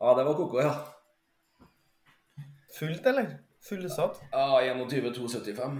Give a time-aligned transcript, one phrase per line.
[0.00, 0.74] Ja, det var koko, ja.
[2.78, 3.38] Fullt, eller?
[3.68, 4.20] Fullsatt?
[4.32, 5.78] Ja, 21-275.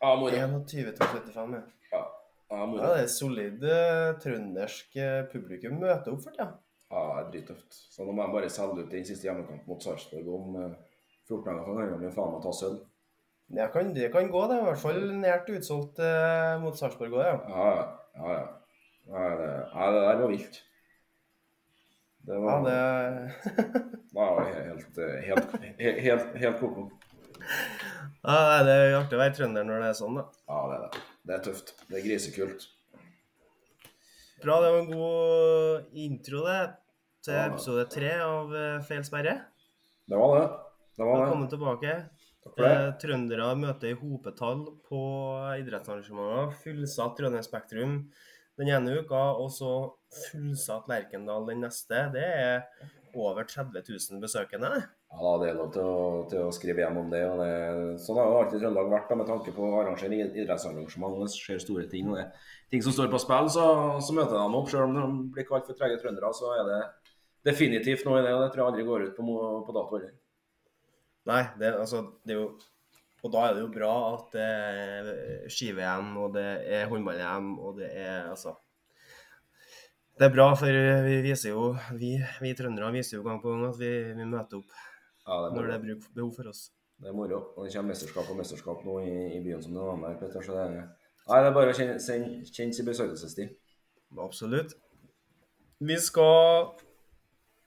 [0.00, 0.30] Ja, moro.
[0.30, 1.62] 21-75, ja.
[1.92, 2.02] Ja,
[2.48, 2.82] ja, moro.
[2.82, 6.48] Ja, det er solid eh, trøndersk eh, publikum møter opp for tida.
[6.92, 7.76] Ja, det er drittøft.
[7.92, 10.74] Så nå må jeg bare selge ut den siste hjemmekampen mot Sarpsborg om eh,
[11.28, 11.62] 14 dager.
[11.68, 12.80] for gangen min faen meg ta sølv.
[13.52, 14.58] Det kan, det kan gå, det.
[14.58, 17.38] I hvert fall nært utsolgt eh, mot Sarpsborg òg, ja.
[17.52, 17.86] Ja, ja.
[18.16, 19.30] ja, ja.
[19.36, 20.62] Det, det der var vilt.
[22.26, 22.74] Det Ja, var, det
[23.42, 26.84] det var helt, helt, helt, helt, koko.
[28.22, 30.24] ja, Det er artig å være trønder når det er sånn, da.
[30.46, 31.02] Ja, det er det.
[31.26, 31.72] Det er tøft.
[31.88, 32.68] Det er grisekult.
[34.42, 36.60] Bra, det var en god intro, det.
[37.22, 37.44] Til Ja.
[37.52, 39.36] episode tre av eh, Feil sperre.
[40.10, 40.46] Det var det.
[40.98, 41.26] Det var det.
[41.26, 41.92] Velkommen tilbake.
[42.56, 42.66] Det.
[42.66, 45.02] Eh, Trøndere møter i hopetall på
[45.62, 46.50] idrettsarrangementer.
[46.64, 47.92] Fullsatt Trondheim Spektrum
[48.60, 49.70] den ene uka, og så
[50.30, 52.02] fullsatt Lerkendal den neste.
[52.12, 52.66] Det er
[53.16, 54.70] over 30 000 besøkende.
[55.12, 55.96] Ja, det er lov til å,
[56.30, 57.20] til å skrive hjem om det.
[57.28, 57.50] og det
[58.00, 61.18] sånn har jo alltid Trøndelag vært da, med tanke på å arrangere id- idrettsarrangement.
[61.20, 62.26] Det skjer store ting og det
[62.72, 63.66] ting som står på spill, så,
[64.00, 64.70] så møter de opp.
[64.72, 66.80] Selv om de blir kalt for trege trøndere, så er det
[67.52, 68.32] definitivt noe i det.
[68.32, 70.14] og Det tror jeg aldri går ut på, på dato heller.
[71.28, 72.48] Nei, det, altså, det er jo
[73.22, 77.78] Og da er det jo bra at det er ski-VM, og det er håndball-EM, og
[77.78, 78.56] det er altså
[80.18, 83.68] Det er bra, for vi viser jo Vi, vi trøndere viser jo gang på gang
[83.70, 84.74] at vi, vi møter opp
[85.22, 86.64] Ja, det når det er bruk, behov for oss.
[86.98, 87.38] Det er moro.
[87.56, 90.16] Og det kommer mesterskap og mesterskap nå i, i byen som det var med.
[90.18, 90.72] Petter, så det er,
[91.28, 93.52] nei, det er bare å kjenne sin besøkelsestid.
[94.22, 94.74] Absolutt.
[95.82, 96.74] Vi skal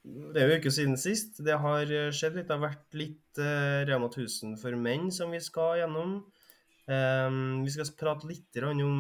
[0.06, 1.40] Det er jo ikke siden sist.
[1.46, 2.48] Det har skjedd litt.
[2.48, 6.20] Det har vært litt eh, Rema 1000 for menn som vi skal gjennom.
[6.86, 9.00] Um, vi skal prate litt om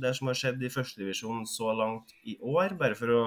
[0.00, 3.24] det som har skjedd i førstedivisjon så langt i år, bare for å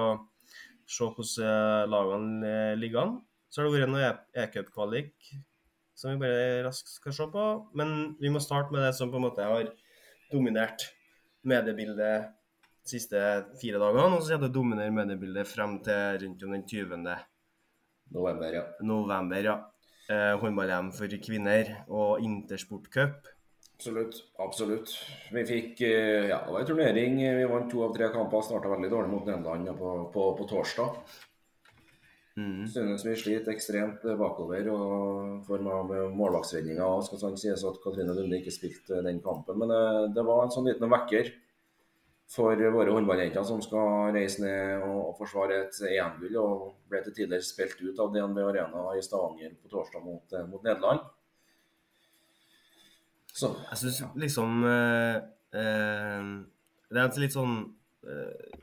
[0.90, 3.14] se hvordan eh, lagene eh, ligger an.
[3.50, 5.30] Så har det vært noe E- e-cup-kvalik
[5.94, 7.46] som vi bare raskt skal se på.
[7.78, 9.70] Men vi må starte med det som på en måte har
[10.32, 10.88] dominert
[11.46, 12.30] mediebildet
[12.84, 13.20] de siste
[13.60, 14.16] fire dagene.
[14.16, 17.04] Og så er det å dominere mediebildet frem til rundt om den 20.
[18.10, 18.64] November, ja.
[18.82, 19.44] november.
[19.44, 19.58] ja.
[20.10, 23.28] Eh, Håndball-EM for kvinner og Intersport Cup.
[23.76, 24.16] Absolutt.
[24.42, 24.90] Absolutt.
[25.32, 27.20] Vi fikk eh, ja, det var en turnering.
[27.38, 28.42] Vi vant to av tre kamper.
[28.44, 30.98] Starta veldig dårlig mot Nederland på, på, på torsdag.
[32.40, 32.66] Mm.
[32.70, 37.06] Synes vi sliter ekstremt bakover og form av målvaktsredninger.
[37.06, 40.54] Skal sånn sies at Katrine Lunde ikke spilte den kampen, men eh, det var en
[40.54, 41.32] sånn liten vekker
[42.30, 46.36] for våre håndballjenter som skal reise ned og, forsvare et EM-gull.
[46.38, 50.46] Og ble til tider spilt ut av DNB Arena i Stavanger på torsdag mot, eh,
[50.46, 51.02] mot Nederland.
[53.34, 55.16] Så Jeg syns liksom eh,
[55.54, 56.30] eh,
[56.90, 57.60] Det er litt sånn
[58.02, 58.56] eh,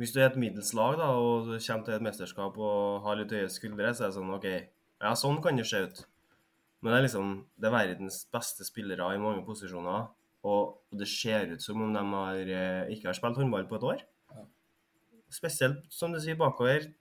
[0.00, 3.50] Hvis du er et middels lag og kommer til et mesterskap og har litt høye
[3.52, 6.00] skuldre, så er det sånn OK, ja, sånn kan det se ut.
[6.82, 7.28] Men det er liksom
[7.62, 10.08] det er verdens beste spillere i mange posisjoner,
[10.44, 13.88] og det ser ut som om de har, eh, ikke har spilt håndball på et
[13.92, 14.04] år.
[15.32, 16.92] Spesielt, som du sier, bakover.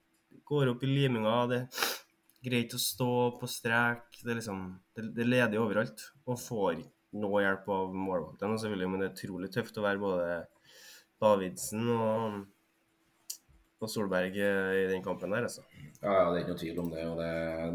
[0.48, 1.36] Går opp i liminga.
[1.52, 4.08] Det er greit å stå på strek.
[4.24, 6.00] Det er liksom Det, det leder overalt.
[6.26, 6.84] Og får
[7.14, 10.28] noe hjelp av målvaktene, selvfølgelig, men det er utrolig tøft å være både
[11.22, 12.46] Davidsen og,
[13.84, 15.64] og Solberg eh, i den kampen der, altså.
[16.04, 17.04] Ja, ja, det er ikke noe tvil om det.
[17.20, 17.28] det,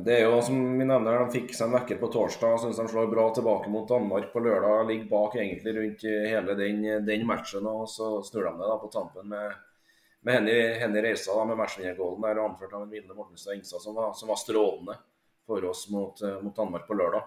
[0.05, 2.59] det er jo som vi nevner, De fikk seg en vekker på torsdag.
[2.61, 4.85] Syns de slår bra tilbake mot Danmark på lørdag.
[4.91, 7.69] Ligger bak egentlig rundt hele den, den matchen.
[7.71, 9.57] og Så snur de det da på tampen med,
[10.29, 14.29] med Henny, Henny Reisa da, med matchvinnergålen der, anført av Vilde Mortenstad Ingstad, som som
[14.29, 14.99] var strålende
[15.49, 17.25] for oss mot, eh, mot Danmark på lørdag.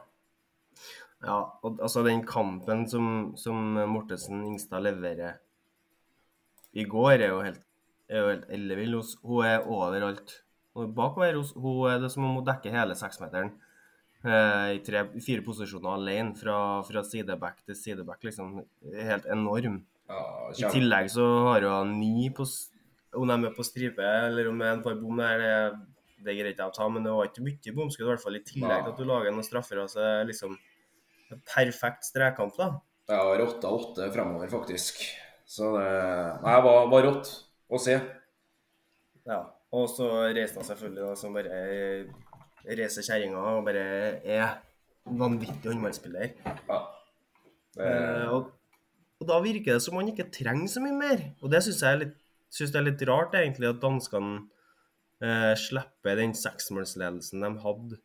[1.22, 5.40] Ja, og altså den kampen som, som Mortensen Ingstad leverer
[6.72, 7.62] i går, er jo helt,
[8.12, 8.94] er jo helt ellevill.
[9.00, 10.42] Hun- Hun er overalt.
[10.76, 13.52] Og bakover hos, hun er det som om hun dekker hele seksmeteren.
[14.24, 18.22] Eh, I tre, fire posisjoner alene, fra, fra sideback til sideback.
[18.24, 18.64] liksom
[18.94, 19.82] Helt enorm.
[20.08, 22.46] Ja, I tillegg så har hun ni på
[23.14, 25.80] Om de er på stripe eller om det er en par bom der, det,
[26.24, 28.06] det greier ikke jeg å ta, men det var ikke mye bomskudd.
[28.08, 29.82] I hvert fall i tillegg til at du lager noen straffer.
[29.84, 30.56] Altså, liksom
[31.56, 32.70] perfekt strekkamp, da.
[33.12, 35.02] Ja, rotta åtte fremover, faktisk.
[35.46, 35.88] Så det
[36.44, 37.32] Nei, det var, var rått
[37.72, 37.98] å se.
[39.28, 39.42] Ja.
[39.72, 41.60] Og så reiste han selvfølgelig, da, som bare
[42.68, 43.86] reiser kjerringa og bare
[44.28, 44.58] er
[45.08, 46.34] vanvittig håndballspiller.
[46.68, 46.80] Ja.
[47.80, 48.52] Eh, og,
[49.22, 51.24] og da virker det som man ikke trenger så mye mer.
[51.42, 52.18] Og det syns jeg er litt,
[52.52, 54.42] synes det er litt rart, egentlig, at danskene
[55.24, 58.02] eh, slipper den seksmålsledelsen de hadde.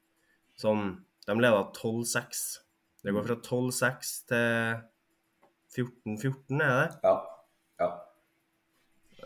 [0.60, 0.88] Sånn
[1.26, 2.44] De leda 12-6.
[3.02, 4.76] Det går fra 12-6 til
[5.74, 7.00] 14-14, er det?
[7.02, 7.16] ja.
[7.82, 7.88] ja.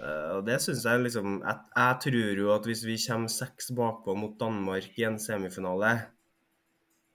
[0.01, 3.67] Uh, og det syns jeg liksom jeg, jeg, tror jo at hvis vi kommer seks
[3.77, 5.91] bakpå mot Danmark i en semifinale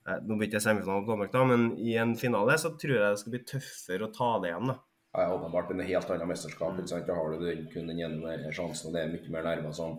[0.06, 2.94] uh, Nå blir det ikke semifinale mot Danmark, da, men i en finale så tror
[2.94, 4.70] jeg det skal bli tøffere å ta det igjen.
[4.70, 4.76] da.
[5.16, 6.76] Ja, åpenbart en helt annet mesterskap.
[6.78, 7.08] ikke sant?
[7.08, 9.96] Da har du kun den ene sjansen, og det er mye mer nerver som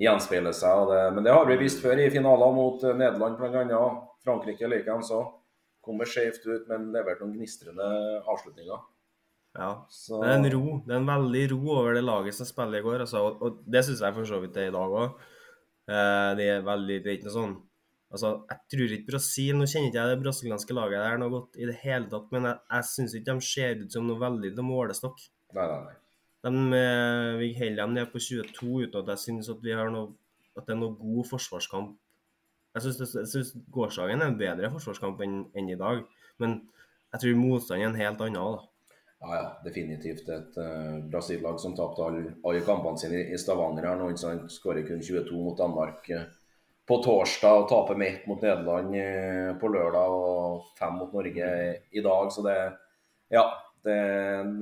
[0.00, 0.88] gjenspeiler seg.
[0.90, 3.84] Det, men det har vi vist før i finaler mot uh, Nederland bl.a.
[4.24, 5.36] Frankrike likeens òg.
[5.84, 7.86] Kommer skjevt ut, men leverte noen gnistrende
[8.24, 8.82] avslutninger.
[9.54, 9.70] Ja.
[9.90, 10.18] Så...
[10.18, 10.78] Det er en ro.
[10.86, 13.04] Det er en veldig ro over det laget som spiller i går.
[13.06, 15.22] Altså, og, og, det syns jeg for så vidt det er i dag òg.
[15.84, 17.56] Eh, det er veldig Det er ikke noe sånn
[18.14, 21.58] Altså, jeg tror ikke Brasil Nå kjenner ikke jeg det brasilianske laget der noe godt
[21.60, 24.52] i det hele tatt, men jeg, jeg syns ikke de ser ut som noe veldig
[24.54, 25.24] til målestokk.
[25.58, 25.96] Nei, nei, nei.
[26.44, 29.90] De, eh, vi holder dem ned på 22 uten at jeg syns at vi har
[29.92, 30.12] noe
[30.54, 31.96] at det er noe god forsvarskamp.
[32.74, 36.04] Jeg syns gårsdagen er en bedre forsvarskamp enn, enn i dag,
[36.42, 36.60] men
[37.14, 38.58] jeg tror motstanden er en helt annen.
[38.58, 38.73] da.
[39.20, 43.86] Ja, ja, definitivt et uh, Brasil-lag som tapte alle, alle kampene sine i, Stavanger.
[43.88, 44.10] her nå,
[44.52, 46.26] Skårer kun 22 mot Danmark uh,
[46.84, 51.50] på torsdag og taper med ett mot Nederland uh, på lørdag og fem mot Norge
[51.90, 52.32] i dag.
[52.32, 52.58] Så det
[53.32, 53.46] Ja.
[53.84, 54.52] Det er en,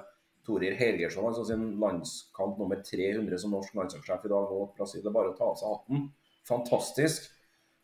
[0.46, 5.02] Torir Helgersson, altså sin landskamp nummer 300 som norsk landslagssjef i dag mot Brasil.
[5.02, 6.04] Det er bare å ta av seg hatten.
[6.46, 7.32] Fantastisk.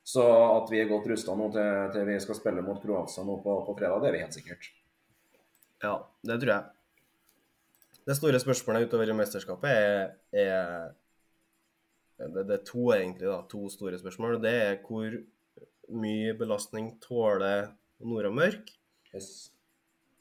[0.07, 3.39] Så at vi er godt rusta nå til, til, vi skal spille mot Kroatia nå
[3.43, 4.71] på, på fredag, det er vi helt sikkert.
[5.83, 5.97] Ja,
[6.27, 6.82] det tror jeg.
[8.03, 10.91] Det store spørsmålet utover i mesterskapet er, er
[12.19, 14.41] det, det, er to egentlig da, to store spørsmål.
[14.43, 15.15] Det er hvor
[16.03, 17.71] mye belastning tåler
[18.03, 18.73] Nora Mørk?
[19.15, 19.53] Yes.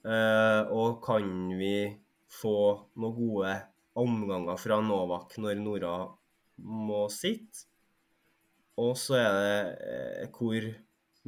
[0.05, 1.25] Eh, og kan
[1.57, 1.91] vi
[2.31, 2.55] få
[3.01, 3.57] noen gode
[4.01, 5.95] omganger fra Novak når Nora
[6.61, 7.67] må sitte?
[8.81, 9.57] Og så er det
[9.91, 10.69] eh, hvor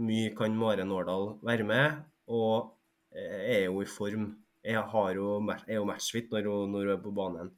[0.01, 2.73] mye kan Mare Nårdal være med, og
[3.13, 4.29] eh, er hun i form?
[4.63, 5.27] Jeg jo,
[5.67, 7.51] er jo matchfit når hun, når hun er på banen.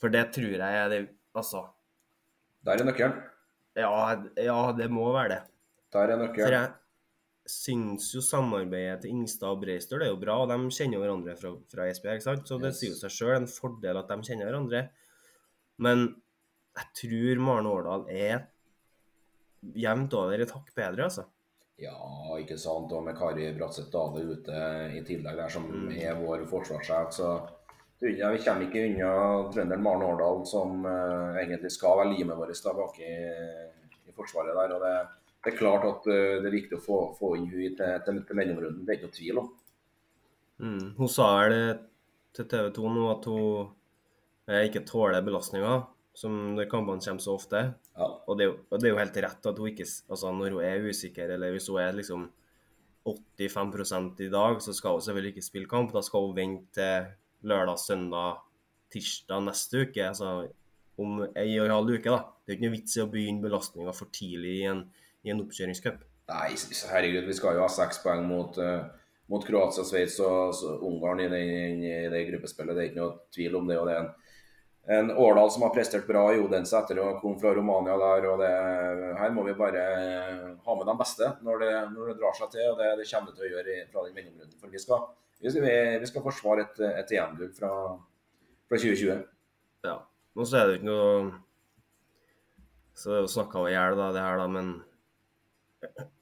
[0.00, 1.64] For det tror jeg er det Altså.
[2.62, 3.16] Der er nøkkelen.
[3.74, 3.90] Ja,
[4.38, 5.38] ja, det må være det.
[5.92, 6.46] Der er nøkkelen.
[6.46, 11.02] For jeg syns jo samarbeidet til Ingstad og Breistøl er jo bra, og de kjenner
[11.02, 12.46] hverandre fra, fra Esbjerg, ikke sant?
[12.48, 12.78] Så det yes.
[12.78, 14.84] sier jo seg sjøl en fordel at de kjenner hverandre.
[15.82, 16.06] Men
[16.78, 18.46] jeg tror Maren Årdal er
[19.74, 21.26] jevnt over et hakk bedre, altså.
[21.82, 21.96] Ja,
[22.38, 22.92] ikke sant.
[22.94, 24.60] Og med Kari Bratseth Dale ute
[24.94, 25.90] i tillegg, der som mm.
[25.98, 27.30] er vår forsvarssjef, så
[28.04, 29.10] ja, vi kommer ikke unna
[29.54, 33.14] trønderen Maren Årdal, som uh, egentlig skal være limet vårt bak i,
[34.04, 34.74] i, forsvaret der.
[34.76, 34.94] og det,
[35.44, 38.20] det, er klart at uh, det er viktig å få, få inn henne til, til,
[38.28, 39.50] til mellomrunden, det er ikke noe tvil om.
[40.64, 40.84] Mm.
[40.98, 41.56] Hun sa vel
[42.34, 43.72] til TV 2 nå at hun
[44.50, 45.80] eh, ikke tåler belastninga
[46.14, 47.62] som kampene kommer så ofte.
[47.94, 48.08] Ja.
[48.26, 50.88] Og, det, og, det, er jo helt rett at hun ikke altså Når hun er
[50.88, 52.24] usikker, eller hvis hun er liksom
[53.04, 55.92] 85 i dag, så skal hun selvfølgelig ikke spille kamp.
[55.94, 58.40] Da skal hun vente til lørdag, søndag,
[58.90, 60.08] tirsdag neste uke.
[60.08, 60.48] Altså
[60.98, 62.20] om ei og en halv uke, da.
[62.44, 64.84] Det er ikke noe vits i å begynne belastninga for tidlig i en,
[65.26, 66.02] i en oppkjøringscup.
[66.30, 66.50] Nei,
[66.88, 68.86] herregud, vi skal jo ha seks poeng mot, uh,
[69.32, 72.76] mot Kroatia, Sveits og Ungarn i det, i det gruppespillet.
[72.76, 73.80] Det er ikke noe tvil om det.
[73.80, 74.12] og det er en
[74.86, 78.26] en Årdal som har prestert bra i Odense etter å komme fra Romania der.
[78.28, 78.50] og det,
[79.16, 79.84] Her må vi bare
[80.66, 82.66] ha med de beste når det, når det drar seg til.
[82.72, 84.58] og Det, det kommer det til å gjøre fra den mellomrunden.
[84.60, 85.06] For vi skal,
[85.40, 85.68] vi skal,
[86.02, 87.72] vi skal forsvare et, et EM-gull fra,
[88.68, 89.24] fra 2020.
[89.88, 89.96] Ja.
[90.34, 91.32] Nå så er det jo ikke noe
[92.98, 94.74] Så det er jo snakka i hjel, det her, da, men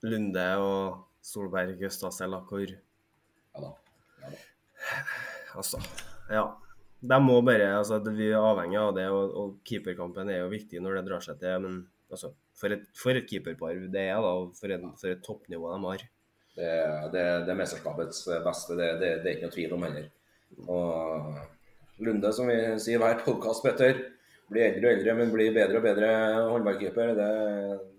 [0.06, 3.74] Lunde og Solberg, Østasel, hvor Ja da.
[4.22, 4.40] Ja da.
[5.52, 5.78] Altså,
[6.32, 6.46] ja.
[7.02, 10.80] De må bare, altså, Vi er avhengig av det, og, og keeperkampen er jo viktig
[10.82, 11.64] når det drar seg til.
[11.64, 11.80] Men
[12.12, 15.72] altså, for et, for et keeperpar det er, da, og for, en, for et toppnivå
[15.74, 16.04] de har.
[16.52, 16.70] Det,
[17.14, 20.08] det, det er mesterskapets beste, det, det, det er ikke noe tvil om heller.
[20.68, 23.98] Og Lunde, som vi sier hver podkast, Petter,
[24.52, 26.10] blir eldre og eldre, men blir bedre og bedre
[26.50, 27.14] håndballkeeper.
[27.16, 27.28] Det,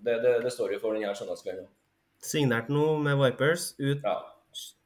[0.06, 1.66] det, det, det står jo for denne søndagskvelden.
[2.24, 4.18] Signert nå med Vipers ut Ja.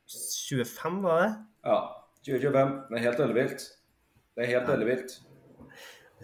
[0.07, 1.31] 25, var det?
[1.67, 1.79] ja.
[2.27, 2.71] 2025.
[2.89, 3.62] Det er helt ellevilt.
[4.38, 5.15] Det er helt ellevilt.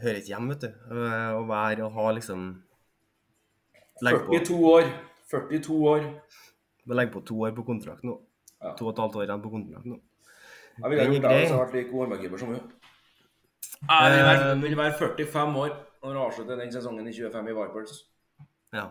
[0.03, 0.69] Hører ikke hjem, vet du.
[0.93, 2.45] Å være og ha liksom
[4.05, 4.87] Legge på, 42 år.
[5.33, 6.05] 42 år.
[6.93, 8.15] legge på to år på kontrakt nå.
[8.61, 8.73] Ja.
[8.77, 9.97] To og et halvt år igjen på kontrakt nå.
[10.77, 12.71] Jeg ville gjort det hvis jeg hadde vært like håndballkeeper som hun.
[13.83, 17.55] Jeg vil være, vil være 45 år når jeg avslutter den sesongen i 25 i
[17.59, 17.93] Vipers.
[18.73, 18.85] Ja.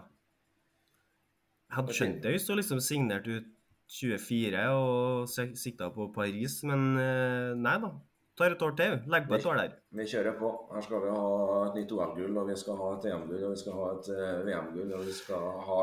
[1.68, 3.50] Jeg hadde skjønt det hvis du liksom signerte ut
[3.92, 7.90] 24 og sik- sikta på Paris, men eh, nei da.
[8.38, 8.94] Tar et år til.
[9.12, 9.74] Legg på et år der.
[9.92, 10.50] Vi kjører på.
[10.72, 13.60] Her skal vi ha et nytt OL-gull, og vi skal ha et EM-gull, og vi
[13.60, 15.80] skal ha et eh, VM-gull, og vi skal ha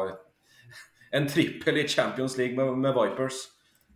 [1.19, 3.43] en trippel i Champions League med, med Vipers.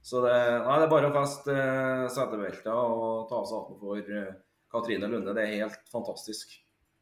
[0.03, 3.79] Så det, nei, det er bare å feste eh, setebelta og ta av seg hatten
[3.81, 4.29] for eh,
[4.73, 5.33] Katrine Lunde.
[5.33, 6.53] Det er helt fantastisk.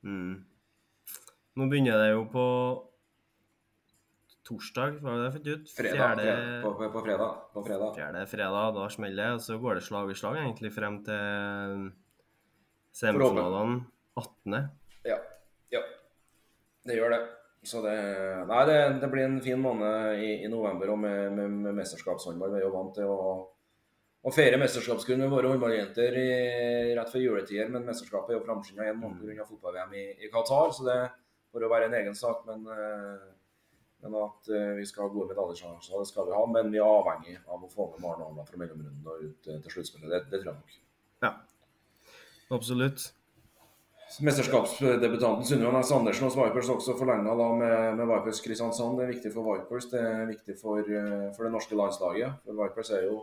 [0.07, 0.37] Mm.
[1.59, 2.45] Nå begynner det jo på
[4.51, 5.73] torsdag, var det jeg fant ut?
[5.79, 6.21] Fredag.
[6.21, 7.41] Fjerde, På, på, på fredag.
[7.55, 7.95] På fredag.
[7.97, 9.33] fjerde fredag, da smeller det.
[9.39, 11.85] Og så går det slag i slag egentlig frem til
[12.99, 13.85] semifinalene
[14.19, 14.57] 18.
[15.07, 15.17] Ja.
[15.71, 15.85] ja.
[16.83, 17.21] Det gjør det.
[17.63, 17.95] Så det
[18.49, 22.55] Nei, det, det blir en fin måned i, i november og med, med, med mesterskapshåndball.
[22.55, 23.33] Vi er jo vant til å,
[24.21, 26.17] å feire mesterskapsgull med våre håndballjenter
[26.97, 29.45] rett før juletider, men mesterskapet er jo framskynda en måned pga.
[29.45, 30.97] fotball-VM i, i Qatar, så det
[31.53, 32.43] får jo være en egen sak.
[32.49, 33.29] Men, eh,
[34.01, 36.43] men at eh, vi skal ha gode medaljesjanser, det skal vi ha.
[36.49, 39.59] Men vi er avhengig av å få med Maren Arna fra mellomrunden og ut eh,
[39.63, 40.09] til sluttspillet.
[40.09, 40.77] Det, det tror jeg nok.
[41.25, 41.33] Ja.
[42.51, 43.11] Absolutt.
[44.19, 47.31] Mesterskapsdebutanten Sunniva Næss Andersen hos Vipers også forlenga
[47.61, 48.97] med, med Vipers Kristiansand.
[48.99, 52.41] Det er viktig for Vipers, det er viktig for, eh, for det norske landslaget.
[52.43, 53.21] For Vipers er jo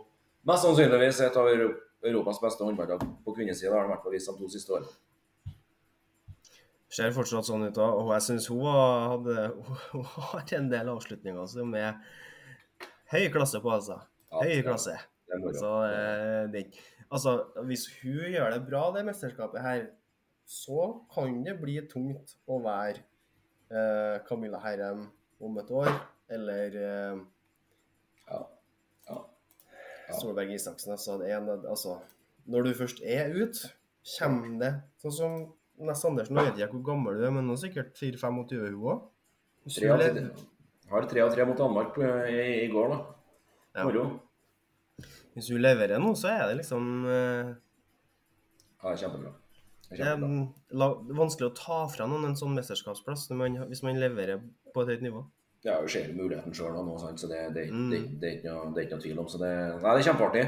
[0.49, 3.69] mest sannsynligvis et av Europas beste håndballag på kvinnesida.
[3.69, 4.97] Det har de i hvert fall vist de to siste årene.
[6.89, 7.77] Ser fortsatt sånn ut.
[7.77, 7.99] òg.
[8.01, 9.51] Og jeg syns hun har- hadde
[9.91, 11.99] hun har en del avslutninger som er
[13.11, 13.99] høy klasse på, altså.
[14.31, 14.95] Høy klasse.
[15.59, 16.63] Så eh, det,
[17.11, 17.35] altså,
[17.67, 19.83] hvis hun gjør det bra, det mesterskapet her,
[20.49, 23.03] så kan det bli tungt å være
[23.69, 25.03] eh, Camilla Herrem
[25.39, 25.91] om et år,
[26.29, 27.19] eller eh,
[28.31, 28.39] Ja.
[29.09, 29.19] Ja.
[30.09, 30.17] Ja.
[30.17, 30.91] Solberg Isaksen.
[30.97, 31.99] Altså, en, altså,
[32.49, 33.69] når du først er ute,
[34.17, 35.37] kommer det Sånn som
[35.87, 38.79] Ness Andersen, nå vet jeg hvor gammel du er, men nå er sikkert 4-25 hun
[38.93, 38.99] òg.
[40.89, 42.99] Har tre av tre mot Danmark i, i går, da.
[43.77, 43.85] Ja.
[43.85, 44.05] Moro.
[45.35, 47.51] Hvis hun leverer nå, så er det liksom uh,
[48.81, 49.31] Ja, kjempebra.
[49.89, 53.83] Det er Det er mm, vanskelig å ta fra noen en sånn mesterskapsplass man, hvis
[53.85, 54.41] man leverer
[54.73, 55.23] på et høyt nivå.
[55.65, 57.89] Ja, vi ser muligheten sjøl nå, så det, det, Mm.
[58.21, 59.27] det, er noe, det er ikke noe tvil om.
[59.27, 59.49] Så det,
[59.81, 60.43] nei, det er kjempeartig.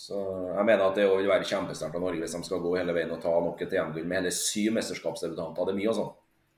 [0.00, 0.16] Så
[0.56, 3.10] jeg mener at det vil være kjempesterkt av Norge hvis de skal gå hele veien
[3.12, 5.68] og ta nok et EM-gull med hele syv mesterskapsdebutanter.
[5.68, 6.06] Det er mye, altså.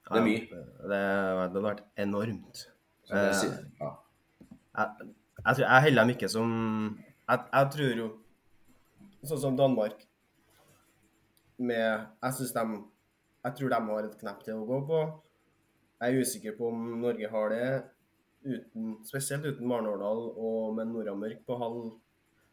[0.07, 0.45] Det er mye.
[0.47, 2.63] Ja, det, det hadde vært enormt.
[2.63, 2.69] Det,
[3.13, 3.43] Eh,
[3.81, 3.89] ja.
[4.79, 5.09] Jeg,
[5.45, 6.53] jeg, tror, jeg heller dem ikke som
[7.29, 8.07] jeg, jeg tror jo
[9.23, 10.07] Sånn som Danmark
[11.63, 12.63] med Jeg syns de
[13.43, 15.01] Jeg tror de har et knepp til å gå på.
[15.99, 17.67] Jeg er usikker på om Norge har det,
[18.47, 21.93] uten, spesielt uten Maren Årdal og med Nora Mørk på halv,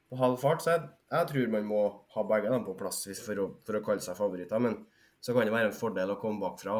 [0.09, 0.63] på halv fart.
[0.65, 1.81] Så jeg, jeg tror man må
[2.15, 4.61] ha begge dem på plass for å, for å kalle seg favoritter.
[4.63, 4.79] Men
[5.19, 6.79] så kan det være en fordel å komme bakfra.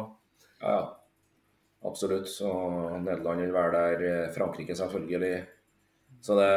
[0.62, 0.88] ja, ja.
[1.88, 2.26] Absolutt.
[2.28, 2.44] Så
[3.00, 4.02] Nederland vil være der.
[4.04, 5.46] eh, Frankrike selvfølgelig.
[6.20, 6.48] Så det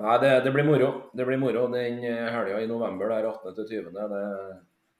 [0.00, 0.86] Nei, det, det blir moro.
[1.12, 3.52] Det blir moro den helga i november, der 18.
[3.58, 3.90] til 20.
[3.92, 4.06] Det,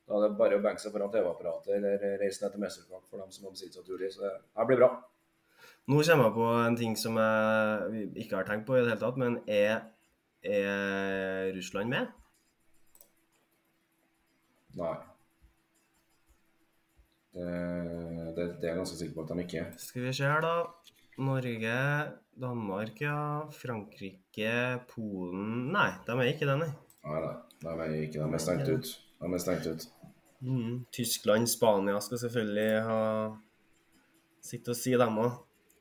[0.05, 3.23] da er det bare å benke seg foran TV-apparatet eller reise ned til mesterskap for
[3.23, 4.05] dem som har bestilt seg tur.
[4.13, 4.91] Så det, det blir bra.
[5.89, 9.01] Nå kommer jeg på en ting som jeg ikke har tenkt på i det hele
[9.01, 9.87] tatt, men er,
[10.45, 12.13] er Russland med?
[14.79, 14.95] Nei.
[17.35, 17.47] Det,
[18.37, 19.73] det, det er jeg ganske sikker på at de ikke er.
[19.83, 20.55] Skal vi se her, da.
[21.25, 21.79] Norge,
[22.41, 23.19] Danmark, ja.
[23.55, 24.55] Frankrike,
[24.91, 26.71] Polen Nei, de er ikke det, nei.
[27.07, 27.35] Nei, nei.
[27.65, 28.95] De er ikke de er stengt ut.
[29.23, 29.89] De er stengt ut.
[30.45, 30.85] Mm.
[30.93, 33.01] Tyskland, Spania skal selvfølgelig ha
[34.45, 35.39] sitt å si, dem òg.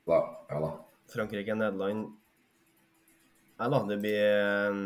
[0.08, 0.70] Ja da.
[1.12, 2.14] Frankrike, Nederland
[3.64, 4.80] Nei da, det blir eh,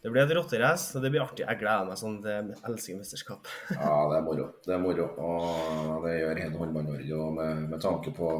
[0.00, 1.42] Det blir et rotterace, og det blir artig.
[1.42, 3.50] Jeg gleder meg sånn jeg elsker mesterskap.
[3.74, 4.46] Ja, det er moro.
[4.62, 5.08] Det er moro.
[5.18, 7.18] Og det gjør hele Håndball-Norge.
[7.40, 8.30] Med, med tanke på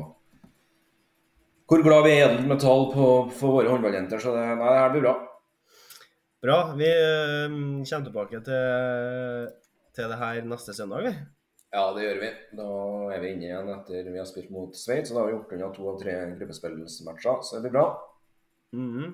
[1.71, 4.19] hvor glad vi er i edelt metall på, for våre håndballjenter.
[4.19, 5.13] Så det, nei, det her blir bra.
[6.43, 6.57] Bra.
[6.79, 9.53] Vi eh, kommer tilbake til,
[9.95, 11.13] til det her neste søndag, vi.
[11.71, 12.31] Ja, det gjør vi.
[12.59, 12.71] Da
[13.15, 15.13] er vi inne igjen etter vi har spilt mot Sveits.
[15.13, 17.87] Og da har vi gjort unna to av tre gruppespillsmatcher, så det blir bra.
[18.77, 19.13] Mhm.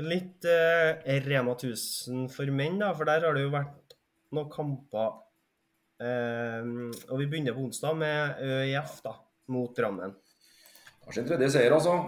[0.00, 3.96] Litt eh, Rema 1000 for menn, da, for der har det jo vært
[4.32, 5.18] noen kamper.
[6.00, 6.70] Eh,
[7.10, 9.14] og vi begynner på onsdag med ØIF da,
[9.52, 10.14] mot Drammen.
[11.04, 11.98] Kanskje en tredje seier, altså.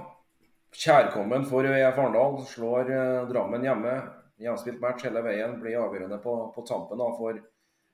[0.72, 2.40] Kjærkommen for ØIF Arendal.
[2.48, 3.96] Slår eh, Drammen hjemme.
[4.42, 5.58] Hjemspilt match hele veien.
[5.60, 7.36] Blir avgjørende på, på tampen da, for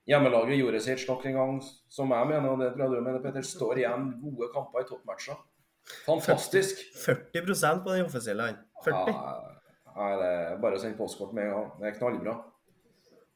[0.09, 1.59] hjemmelaget gjorde sitt nok en gang,
[1.93, 4.89] som jeg mener, og det tror jeg du mener, Petter, står igjen gode kamper i
[4.89, 5.37] toppmatcher.
[6.07, 6.81] Fantastisk.
[7.03, 8.49] 40% på den offisielle.
[8.85, 9.07] Han.
[9.09, 9.59] 40.
[9.99, 11.71] Ja, det er bare å sende postkort med en gang.
[11.81, 12.35] Det er knallbra.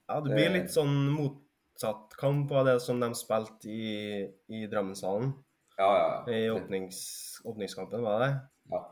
[0.09, 5.33] Ja, det blir litt sånn motsatt kamp av det som de spilte i, i Drammenshallen.
[5.79, 6.37] Ja, ja, ja.
[6.37, 7.01] I åpnings,
[7.49, 8.35] åpningskampen, var det det?
[8.71, 8.83] Ja.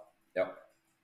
[0.40, 0.46] ja.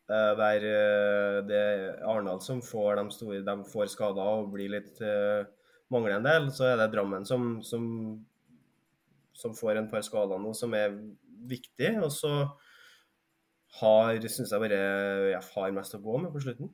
[0.07, 4.71] Eh, Der eh, det er Arendal som får de store De får skader og blir
[4.73, 5.47] litt eh,
[5.93, 6.49] mangler en del.
[6.55, 7.85] Så er det Drammen som, som,
[9.37, 10.97] som får en par skader nå, som er
[11.47, 11.93] viktig.
[12.03, 12.33] Og så
[13.81, 14.83] har, syns jeg bare
[15.33, 16.71] jeg har mest å gå med på slutten.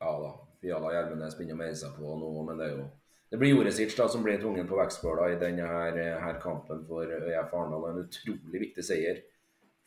[0.00, 0.32] Ja da.
[0.62, 2.86] Fiala Hjelmenes begynner å meie seg på nå, men det er jo
[3.28, 7.50] Det blir Joresic som blir tvungen på vektskåla i denne her, her kampen for ØIF
[7.52, 7.90] Arendal.
[7.90, 9.20] En utrolig viktig seier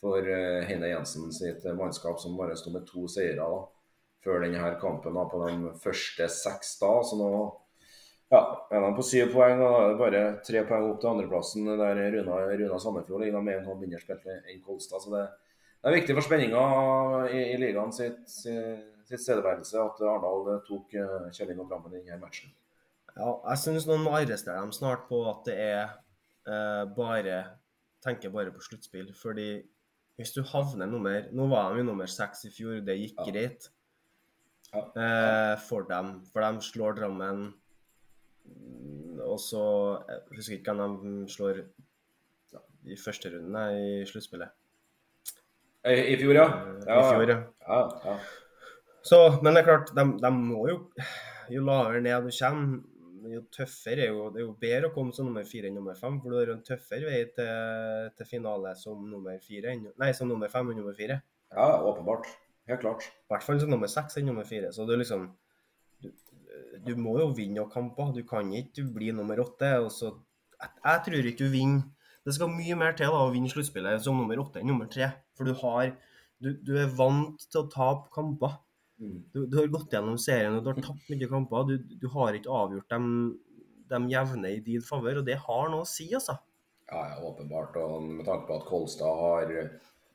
[0.02, 3.64] for uh, Heine Jensen sitt mannskap, som bare sto med to seire da,
[4.22, 6.92] før denne her kampen da, på de første seks da.
[7.02, 7.32] Så nå
[8.32, 9.60] ja, er de på syv poeng.
[9.60, 13.44] og da er det bare tre poeng opp til andreplassen, der Runa, Runa Sandefjord ligger
[13.44, 15.02] med en hånd mindre spilt enn Kolstad.
[15.02, 15.26] så det
[15.82, 16.64] det er viktig for spenninga
[17.34, 22.20] i, i ligaen sitt, sitt tilstedeværelse at Arendal tok uh, Kjelling og Drammen i denne
[22.22, 22.52] matchen.
[23.18, 25.82] Ja, jeg syns noen må arrestere dem snart på at det er
[26.48, 27.42] eh, bare
[28.02, 29.10] Tenker bare på sluttspill.
[29.14, 29.60] Fordi
[30.18, 33.26] hvis du havner nummer Nå var de jo nummer seks i fjor, det gikk Ja.
[33.28, 33.68] greit
[34.72, 34.86] Ja.
[34.96, 36.22] eh, for dem.
[36.32, 37.44] For de slår Drammen.
[38.48, 39.62] Mm, Og så
[40.08, 41.62] Jeg husker ikke hvem de slår
[42.88, 43.68] i første runden nei,
[44.02, 44.50] i sluttspillet.
[45.82, 46.48] I, I fjor, ja.
[46.86, 47.00] ja.
[47.00, 47.40] I fjor, ja.
[47.68, 48.16] ja, ja.
[49.02, 50.78] Så, men det er klart, de, de må jo
[51.52, 52.84] Jo lavere ned du kommer,
[53.32, 55.98] jo tøffere er jo Det er jo bedre å komme som nummer fire enn nummer
[55.98, 60.30] fem, for du har en tøffere vei til, til finale som nummer fire Nei, som
[60.30, 61.22] nummer fem enn nummer fire.
[61.52, 62.30] ja, åpenbart.
[62.70, 63.08] Helt klart.
[63.10, 64.70] I hvert fall som nummer seks enn nummer fire.
[64.74, 65.32] Så du liksom
[66.02, 66.12] du,
[66.86, 68.14] du må jo vinne noen kamper.
[68.14, 69.74] Du kan ikke bli nummer åtte.
[69.82, 70.14] og så
[70.62, 71.90] jeg, jeg tror ikke du vinner
[72.26, 75.10] Det skal mye mer til da, å vinne sluttspillet som nummer åtte enn nummer tre.
[75.38, 75.96] For du har
[76.42, 78.58] du, du er vant til å tape kamper.
[79.02, 79.18] Mm.
[79.34, 81.70] Du, du har gått gjennom serien og du har tapt mye kamper.
[81.70, 83.08] Du, du har ikke avgjort dem,
[83.90, 86.38] dem jevne i din favør, og det har noe å si, altså.
[86.92, 87.78] Ja, ja, åpenbart.
[87.82, 89.54] Og med tanke på at Kolstad har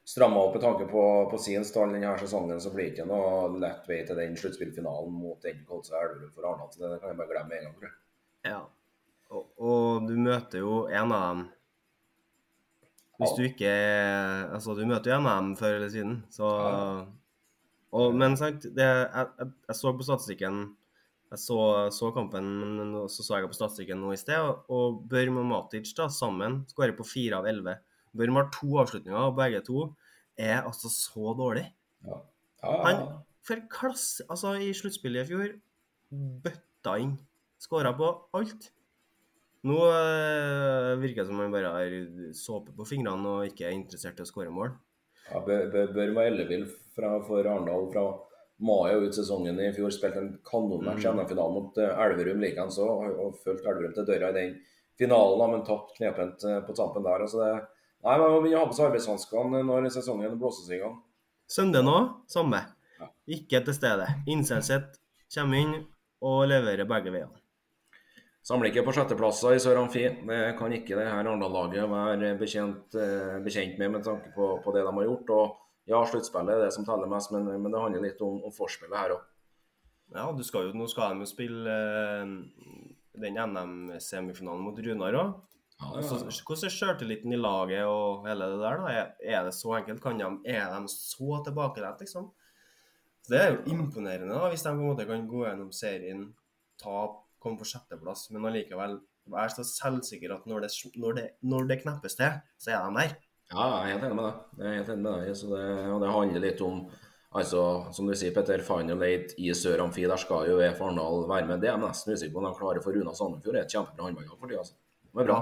[0.07, 3.59] stramma opp med tanke på, på sin stall denne sesongen, så blir det ikke noe
[3.62, 6.75] lett vei til den sluttspillfinalen mot den Kolstad Elverum for Arendal.
[6.77, 7.77] Det kan jeg bare glemme med en gang.
[7.79, 7.97] tror jeg.
[8.47, 8.62] Ja.
[9.35, 11.47] Og, og du møter jo en av dem
[13.16, 13.70] Hvis du ikke
[14.52, 16.50] Altså, du møter jo NM før eller siden, så
[17.96, 20.59] og, Men sant, det, jeg, jeg, jeg så på statistikken
[21.31, 21.59] Jeg så,
[21.94, 25.48] så kampen, men så så jeg på statistikken nå i sted, og, og Børm og
[25.50, 27.79] Matic da, sammen skårer på fire av elleve.
[28.16, 29.88] Børm har to avslutninger, og begge to
[30.38, 31.64] er altså så dårlig.
[32.07, 32.20] Ja.
[32.62, 33.02] Ja, ja, Han
[33.46, 35.57] for klasse Altså, i sluttspillet i fjor
[36.44, 37.16] bøtta inn.
[37.61, 38.70] Skåra på alt.
[39.66, 41.94] Nå øh, virker det som han bare har
[42.38, 44.74] såpe på fingrene og ikke er interessert i å skåre mål.
[45.26, 48.05] Ja, bør, bør, være ellevill for Arendal fra
[48.62, 49.90] mai og ut sesongen i fjor.
[49.94, 51.18] Spilte en kanonmatch i Mm.
[51.18, 54.55] NM-finalen mot eh, Elverum likeens og, og fulgt Elverum til døra i den
[54.98, 57.26] finalen, men tapt knepent eh, på tampen der.
[57.26, 57.50] Altså det,
[58.07, 60.94] nei, Man må begynne å ha på seg arbeidshanskene når sesongen blåses i gang.
[61.50, 61.98] Søndag nå,
[62.31, 62.62] samme.
[63.00, 63.11] Ja.
[63.26, 64.07] Ikke til stede.
[64.31, 65.02] Innsenseth
[65.35, 65.74] kommer inn
[66.22, 67.45] og leverer begge veiene.
[68.46, 70.04] Samler ikke på sjetteplasser i Sør Amfi.
[70.22, 74.74] Det kan ikke det her Arendal-laget være bekjent, eh, bekjent med med tanke på, på
[74.74, 75.32] det de har gjort.
[75.35, 75.56] Og
[75.90, 78.94] ja, sluttspillet er det som teller mest, men, men det handler litt om, om forspillet
[79.00, 79.24] her òg.
[80.14, 82.37] Ja, du skal jo, nå skal de jo spille øh,
[83.18, 85.35] den NM-semifinalen mot Runar òg.
[85.90, 88.78] Altså, hvordan er sjøltilliten i laget og hele det der?
[88.80, 88.94] da?
[89.26, 90.00] Er, det så enkelt?
[90.06, 92.30] Kan de, er de så tilbakelent, liksom?
[93.26, 96.28] Det er jo imponerende da, hvis de på en måte kan gå gjennom serien,
[96.78, 98.98] tape komme på sjetteplass, men allikevel
[99.35, 103.00] er så selvsikker at når det, når, det, når det kneppes til, så er de
[103.00, 103.16] der.
[103.52, 104.38] Ja, jeg er helt enig med deg.
[104.59, 105.37] Jeg er helt enig med deg.
[105.38, 106.80] Så det, og det handler litt om
[107.37, 107.62] altså,
[107.94, 111.50] Som du sier, Petter, Final Eight i Sør Amfi, der skal jo EF Arendal være
[111.50, 111.62] med.
[111.62, 113.76] Det er jeg nesten usikker på om de klarer, for Runa Sandefjord Det er et
[113.76, 114.64] kjempebra håndballag for tida.
[114.64, 114.78] Altså.
[115.12, 115.40] Det er bra.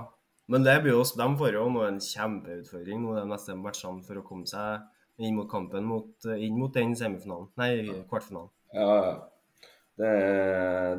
[0.52, 4.04] Men det blir jo også, de får jo nå en kjempeutfordring nå de neste matchene
[4.04, 7.70] for å komme seg inn mot kampen mot, inn mot den semifinalen, nei,
[8.10, 8.50] kvartfinalen.
[8.74, 9.14] Ja, Ja,
[9.94, 10.12] det,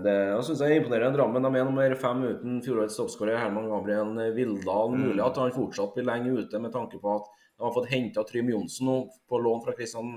[0.06, 1.18] det jeg synes jeg er imponerende.
[1.18, 4.94] Drammen de er nummer fem uten fjorårets toppskårer Herman Gabriel Vildal.
[4.94, 5.08] Mm.
[5.10, 8.24] Mulig at han fortsatt blir lenge ute med tanke på at de har fått henta
[8.28, 8.92] Trym Johnsen
[9.30, 10.14] på lån fra Kristian,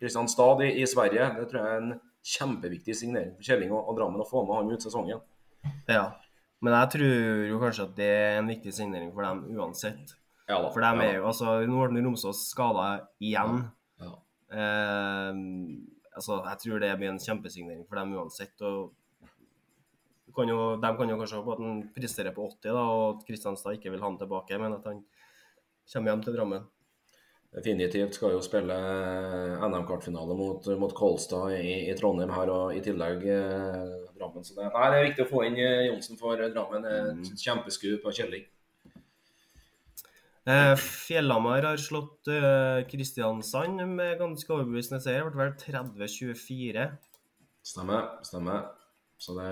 [0.00, 1.30] Kristianstad i, i, Sverige.
[1.38, 1.94] Det tror jeg er en
[2.34, 5.24] kjempeviktig signering for Kjelling og, og Drammen å få med han ut sesongen.
[5.88, 6.06] Ja,
[6.62, 10.14] men jeg tror jo kanskje at det er en viktig signering for dem uansett.
[10.48, 11.08] Ja, da, for dem ja.
[11.08, 12.86] er jo altså Nå ble Romsås skada
[13.22, 13.64] igjen.
[14.02, 14.12] Ja.
[14.52, 15.40] Eh,
[16.16, 18.60] altså, jeg tror det blir en kjempesignering for dem uansett.
[18.62, 18.92] og
[20.34, 23.26] kan jo, De kan jo kanskje håpe at han presterer på 80, da, og at
[23.28, 25.02] Kristianstad ikke vil ha han tilbake, men at han
[25.92, 26.70] kommer hjem til Drammen.
[27.52, 28.76] Definitivt skal jo spille
[29.60, 34.46] NM-kvartfinale mot, mot Kolstad i, i, Trondheim her, og i tillegg eh, Drammen.
[34.46, 36.88] Så det, nei, det er viktig å få inn eh, Johnsen for Drammen.
[37.20, 37.26] Mm.
[37.36, 38.48] Kjempeskup av Kjelling.
[40.42, 45.28] Eh, Fjellhamar har slått eh, Kristiansand med ganske overbevisende seier.
[45.28, 46.86] Det ble vel 30-24.
[47.62, 48.08] Stemmer.
[48.26, 48.64] stemmer.
[49.22, 49.50] Så det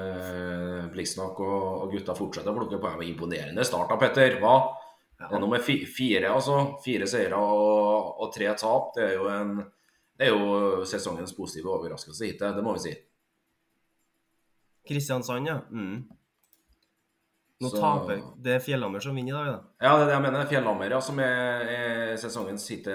[0.91, 3.05] Bliksnok og, og gutta fortsetter å plukke poeng.
[3.07, 4.41] Imponerende start da, Petter.
[4.43, 4.57] Hva?
[5.21, 5.29] Ja.
[5.29, 6.57] Det er nummer fire, altså.
[6.83, 8.91] Fire seire og, og, tre tap.
[8.97, 9.61] Det er jo en
[10.21, 12.91] det er jo sesongens positive overraskelse hittil, det må vi si.
[14.91, 15.55] Kristiansand, ja.
[15.73, 16.03] Mm.
[17.61, 17.81] Nå så...
[17.81, 19.73] taper Det er Fjellhammer som vinner i dag, da.
[19.85, 20.47] Ja, det er det jeg mener.
[20.49, 22.95] Fjellhammer ja, som er, er sesongens siste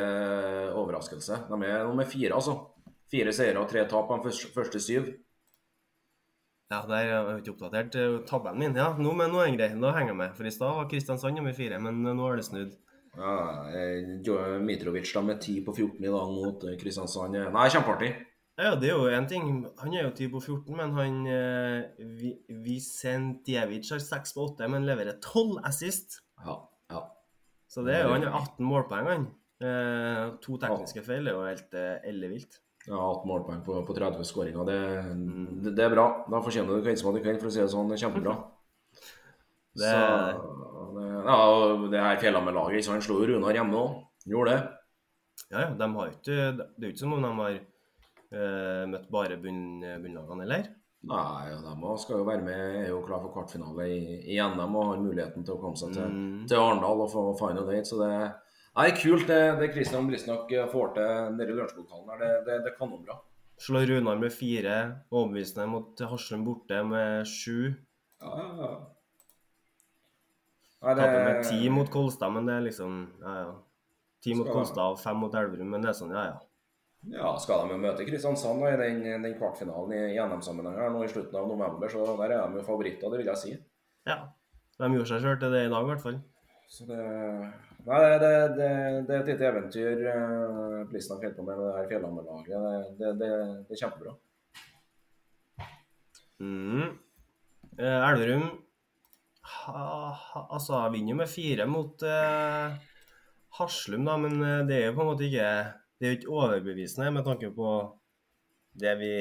[0.73, 1.43] overraskelse.
[1.51, 2.57] De er nummer fire, altså.
[3.11, 5.11] Fire seire og tre tap på de første, første syv.
[6.73, 7.99] Ja, der er jeg ikke oppdatert.
[8.25, 8.89] Tabellen min, ja.
[8.97, 9.69] Nå, men nå er grei.
[9.77, 10.33] Nå henger jeg med.
[10.39, 12.73] For i stad var Kristiansand nummer fire, men nå er det snudd.
[13.15, 13.35] Ja,
[14.65, 17.37] Mitrovic da med 10 på 14 i dag mot Kristiansand.
[17.53, 18.15] Nei, kjempeartig.
[18.55, 19.65] Ja, det er jo én ting.
[19.81, 22.05] Han er jo 10 på 14, men han eh,
[22.63, 26.21] Visentjevic har 6 på 8, men leverer 12 assist.
[26.39, 26.61] Ja,
[26.93, 27.01] ja.
[27.67, 29.25] Så det er jo, han har 18 målpoeng, han.
[29.65, 32.61] Eh, to tekniske feil er jo helt eh, ellevilt.
[32.85, 34.63] Ja, 18 målpoeng på, på 30 skåringer.
[34.71, 34.79] Det,
[35.65, 36.07] det, det, er bra.
[36.31, 37.91] Da fortjener du kveldsmat i kveld, for å si det sånn.
[37.91, 38.39] Det kjempebra.
[39.75, 39.91] Det...
[39.91, 41.37] Så, det, ja,
[41.91, 43.95] det her Fjellhammer-laget Han slo jo Runar hjemme òg.
[44.31, 44.59] Gjorde det.
[45.49, 45.69] Ja, ja.
[45.75, 47.57] De har ikke, det er jo ikke som om de har
[48.33, 50.71] uh, møtt bare bunn, bunnlagene, eller?
[51.05, 52.63] Nei, ja, de skal jo være med.
[52.81, 53.99] Er jo klar for kvartfinale i,
[54.33, 56.47] i NM og har muligheten til å komme seg til, mm.
[56.49, 57.85] til Arendal og få final date.
[57.91, 62.23] Så det er kult det, det Christian Brisnak får til nede i lunsjlokalen her.
[62.23, 63.19] Det, det, det er kanonbra.
[63.61, 64.79] Slår Runar med fire,
[65.13, 67.75] overbevisende mot Haslum borte med sju.
[68.23, 68.73] Ja, ja, ja.
[70.85, 71.05] Nei, det...
[71.05, 73.53] Taper med ti mot Kolstad, men det er liksom Ja, ja.
[74.25, 76.41] Ti mot Kolstad og fem mot Elverum, men det er sånn, ja, ja.
[77.13, 81.03] Ja, skal de jo møte Kristiansand da, i den, den kvartfinalen i, NM-sammenheng her nå
[81.05, 83.53] i slutten av november, så der er de jo favoritter, det vil jeg si.
[84.09, 84.23] Ja.
[84.75, 86.17] De gjorde seg sjøl til det i dag, i hvert fall.
[86.67, 86.99] Så det
[87.85, 88.67] Nei, det, det,
[89.05, 92.87] det, er et lite eventyr uh, Plisnak holder på med med det her Fjellhammer-laget.
[92.97, 93.27] Det, det,
[93.69, 94.13] er kjempebra.
[96.41, 96.87] Mm.
[97.77, 98.47] Eh, Elverum
[100.49, 102.75] altså, vinner med fire mot eh,
[103.59, 105.49] Haslum, da, men eh, det er jo på en måte ikke
[105.95, 107.71] Det er jo ikke overbevisende med tanke på
[108.75, 109.15] det vi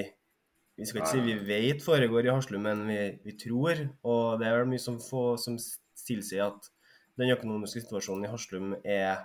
[0.74, 3.78] Vi skal ikke si vi vet foregår i Haslum, men vi, vi tror.
[4.02, 5.54] Og det er vel mye som, få, som
[5.94, 6.66] tilsier at
[7.14, 9.22] den økonomiske situasjonen i Haslum er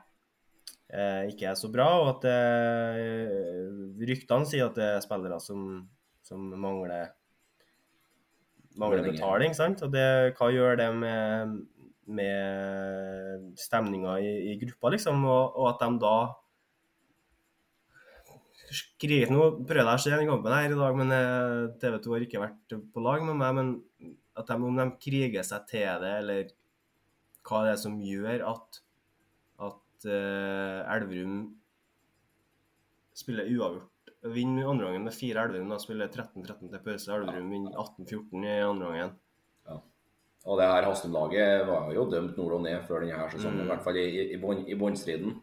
[0.93, 3.31] eh, ikke er så bra, og at eh,
[4.09, 5.63] ryktene sier at det er spillere som,
[6.25, 7.09] som mangler,
[8.77, 9.55] mangler betaling.
[9.57, 9.81] sant?
[9.85, 11.57] Og det, hva gjør det med,
[12.19, 15.25] med stemninga i, i, gruppa, liksom?
[15.25, 16.15] Og, og, at de da
[18.77, 22.15] skriver, noe, prøvde jeg å se den kampen her i dag, men eh, TV 2
[22.15, 23.55] har ikke vært på lag med meg.
[23.58, 26.51] Men at de, om de kriger seg til det, eller
[27.49, 28.82] hva det er som gjør at,
[29.69, 31.39] at uh, Elverum
[33.17, 34.13] spiller uavgjort.
[34.36, 37.12] Vinner andre gangen med fire Elverum, da spiller 13-13 til pause.
[37.15, 39.13] Elverum vinner 18-14 i andre gangen.
[39.69, 39.77] Ja.
[40.45, 43.65] Og det her Hastum-laget var jo dømt nord og ned før denne sesongen, mm.
[43.65, 45.39] i hvert fall i, i, båndstriden.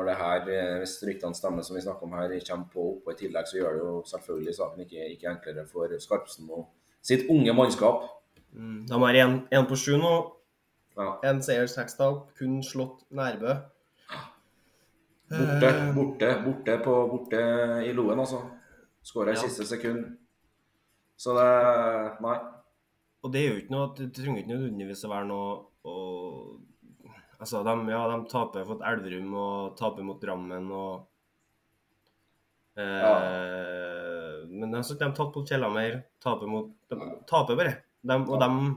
[0.00, 3.02] Når det her, eh, hvis ryktene stemmer som vi snakker om her, kommer på opp,
[3.06, 6.70] og i tillegg så gjør det jo selvfølgelig saken ikke, ikke enklere for Skarpsen og
[7.04, 8.06] sitt unge mannskap.
[8.56, 8.86] Mm.
[8.88, 10.14] De har én på sju nå,
[10.96, 11.10] ja.
[11.28, 12.30] En seier, seks tap.
[12.38, 13.58] Kun slått Nærbø.
[15.30, 15.92] Borte, eh.
[15.94, 17.42] borte, borte, på, borte
[17.84, 18.40] i Loen, altså.
[19.04, 19.44] Skåra i ja.
[19.44, 20.16] siste sekund.
[21.20, 21.50] Så det
[22.24, 22.38] Nei.
[23.20, 25.48] Og det er jo ikke noe Det trenger ikke nødvendigvis å være noe
[27.40, 31.06] Altså, de, ja, de taper mot Elverum og taper mot Drammen og
[32.76, 36.98] eh, Men de, de tatt mot Kjellamer, taper mot De
[37.30, 37.74] taper bare.
[38.02, 38.46] De, og Ja.
[38.48, 38.70] de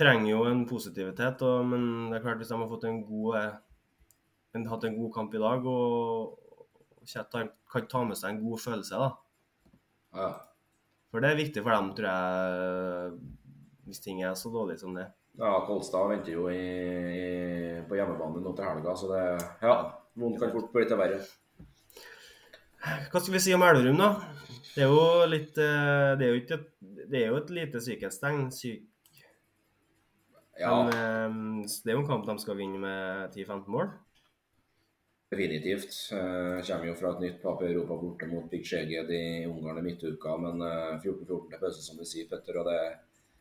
[0.00, 3.38] trenger jo en positivitet, og, men det er klart hvis de har fått en god
[3.40, 3.56] eh,
[4.54, 6.36] en, hatt en god kamp i dag og,
[7.00, 9.10] og kan kan ta med seg en god følelse, da.
[10.14, 10.30] Ja.
[11.10, 13.14] For det er viktig for dem, tror jeg,
[13.86, 15.08] hvis ting er så dårlig som det.
[15.38, 17.24] Ja Kolstad venter jo i, i,
[17.88, 19.22] på hjemmebane nå til helga, så det
[19.62, 19.76] Ja.
[20.20, 21.20] Noen kan fort bli til verre.
[22.80, 24.08] Hva skal vi si om Elverum, da?
[24.74, 26.68] Det er jo litt eh, Det er jo, ikke et,
[27.10, 28.46] det er jo et lite sykehetstegn.
[28.54, 28.86] Syk,
[30.60, 33.90] Ja, Men eh, det er jo en kamp de skal vinne med 10-15 mål.
[35.30, 35.92] definitivt.
[36.10, 39.78] Jeg kommer jo fra et nytt tap i Europa borte mot Big Sheged i Ungarn
[39.78, 42.58] i midtuka, men eh, 14-14 til pause, som du sier, Petter.
[42.58, 42.80] og det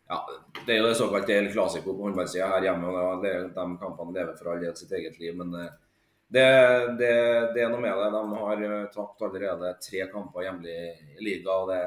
[0.10, 0.28] ja,
[0.66, 2.90] Det er jo det såkalte El Clasico på håndballsida her hjemme.
[2.90, 5.36] og det, De kampene lever for all del sitt eget liv.
[5.38, 5.74] Men eh,
[6.28, 6.46] det,
[7.00, 7.16] det,
[7.56, 8.12] det er noe med det.
[8.16, 10.78] De har eh, tapt allerede tre kamper hjemlig
[11.18, 11.60] i liga.
[11.60, 11.84] og det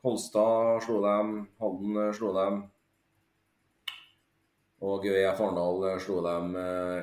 [0.00, 2.60] Kolstad slo dem, Halden eh, slo dem.
[4.80, 6.54] Og ØIF Arendal slo dem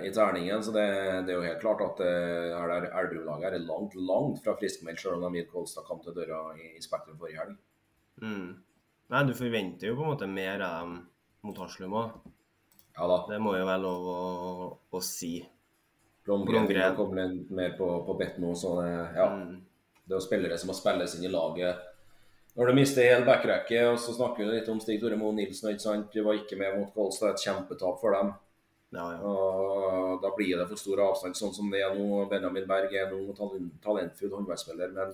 [0.02, 0.86] i terningen, så det,
[1.28, 2.14] det er jo helt klart at det
[2.58, 6.72] Elverum-laget er langt, langt fra friskmeldt, selv om de gikk Kolstad kamp til døra i,
[6.74, 7.54] i Spektrum forrige helg.
[8.24, 8.56] Mm.
[9.08, 10.98] Nei, du forventer jo på en måte mer av dem
[11.48, 12.16] mot Haslum òg.
[12.98, 13.20] Ja da.
[13.30, 14.18] Det må jo være lov å,
[14.92, 15.38] å si.
[16.28, 19.28] Blomgren kommer inn mer på, på bett nå, så det, ja.
[19.32, 19.62] Mm.
[20.04, 21.86] Det er jo spillere som må spilles inn i laget.
[22.58, 25.70] Når du mister hel backrekke, og så snakker vi litt om Stig Tore Moe Nilsen,
[25.72, 26.12] ikke sant?
[26.12, 28.32] Du var ikke med mot Kolstad, et kjempetap for dem.
[28.96, 29.20] Ja, ja.
[29.22, 32.24] Og da blir det for stor avstand, sånn som det er nå.
[32.32, 35.14] Benjamin Berg er nå talent, talentfull håndverksspiller, men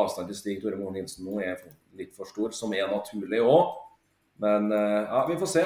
[0.00, 1.60] avstanden til Stig Tore Moe Nilsen nå er
[1.98, 3.78] litt for stor, som er naturlig òg.
[4.42, 5.62] Men eh, ja, vi får se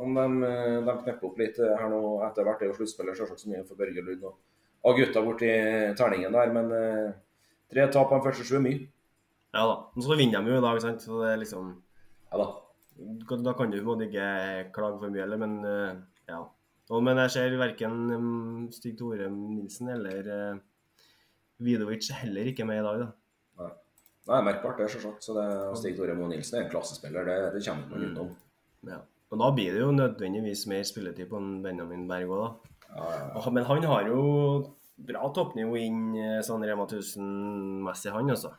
[0.00, 2.60] om de, eh, de knepper opp litt eh, her nå etter hvert.
[2.60, 4.38] Det er jo sluttspiller selvsagt så mye for Børge Lund og,
[4.86, 5.50] og gutta borti
[5.98, 6.70] terningen der, men
[7.70, 8.86] tre tap på de første sju er mye.
[9.56, 9.76] ja da.
[9.94, 11.04] Men så vinner de jo i dag, sant.
[11.04, 11.74] Så det er liksom
[12.30, 12.48] Ja da.
[13.20, 15.60] Da kan du på en måte ikke klage for mye heller, men
[16.28, 16.40] ja.
[16.90, 20.26] Men jeg ser verken Stig Tore Nilsen eller
[21.62, 23.10] Vidovic heller ikke med i dag, da.
[23.60, 25.24] Det er merkbart, det, selvsagt.
[25.24, 25.46] Så det,
[25.80, 28.34] Stig Tore Moe Nilsen er en klassespiller, det, det kommer ikke man utenom.
[28.88, 29.00] Ja.
[29.30, 32.76] Og da blir det jo nødvendigvis mer spilletid på en Benjamin Berg òg, da.
[32.90, 33.52] Ja, ja, ja.
[33.54, 34.22] Men han har jo
[35.06, 38.50] bra toppnivå inn eh, sånn Rema 1000-messig, han altså.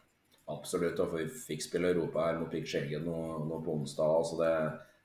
[0.52, 1.00] Absolutt.
[1.04, 4.16] Og vi fikk spille Europa her mot Big Skjeggen nå, nå på onsdag.
[4.22, 4.54] altså det,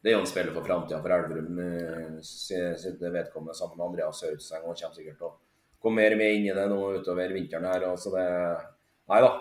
[0.02, 1.58] det er jo en spiller for framtida for Elverum.
[1.62, 4.64] eh, sitt vedkommende sammen med Andreas Saudseng.
[4.64, 5.34] Og kommer sikkert til å
[5.82, 7.90] komme mer med inn i det nå utover vinteren her.
[7.90, 8.26] altså det,
[9.10, 9.34] Nei da.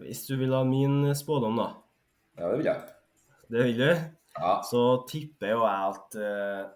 [0.00, 1.68] Hvis du vil ha min spådom, da,
[2.38, 2.82] Ja, det vil jeg.
[3.52, 3.90] det vil du,
[4.40, 4.54] Ja.
[4.64, 6.70] så tipper jo jeg at uh,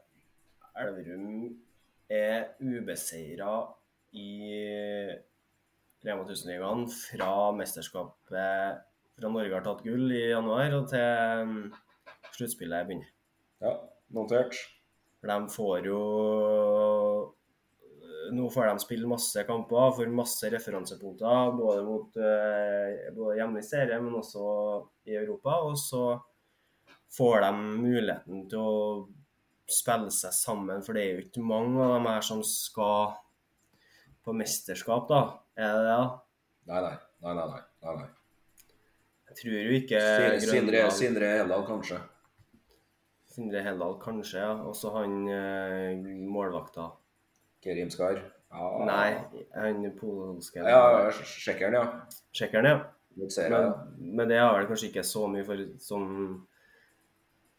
[0.82, 1.56] Elverum
[2.12, 3.54] er ubeseira
[4.12, 4.26] i
[6.04, 8.82] Rema 1000-ligaen fra mesterskapet
[9.16, 11.72] fra Norge har tatt gull i januar og til um,
[12.36, 13.08] sluttspillet begynner.
[13.64, 13.72] ja.
[14.14, 14.54] Notert.
[15.18, 16.00] For de får jo
[18.32, 23.66] Nå får de spille masse kamper, får masse referansepunkter både mot eh, både hjemme i
[23.66, 24.46] serie, men også
[25.06, 25.60] i Europa.
[25.68, 26.02] Og så
[27.16, 28.74] får de muligheten til å
[29.70, 33.16] spille seg sammen, for det er jo ikke mange av dem her som skal
[34.26, 35.22] på mesterskap, da.
[35.58, 36.04] Er det det?
[36.66, 36.94] Nei, nei.
[37.22, 37.62] Nei, nei, nei.
[37.86, 38.12] nei, nei.
[39.26, 41.98] Jeg tror jo ikke Sindre, Sindre, Sindre Heldal, kanskje.
[43.36, 44.52] Sindre Heldal, kanskje, ja.
[44.66, 46.88] Og så han eh, målvakta.
[47.66, 48.22] Kerim Skar.
[48.56, 48.66] Ja.
[48.86, 49.08] Nei,
[49.52, 51.86] han polske Ja, sjekkeren, ja.
[52.32, 52.76] Sjekkeren, ja.
[53.16, 53.72] Men,
[54.16, 56.04] men det har vel kanskje ikke så mye for, som,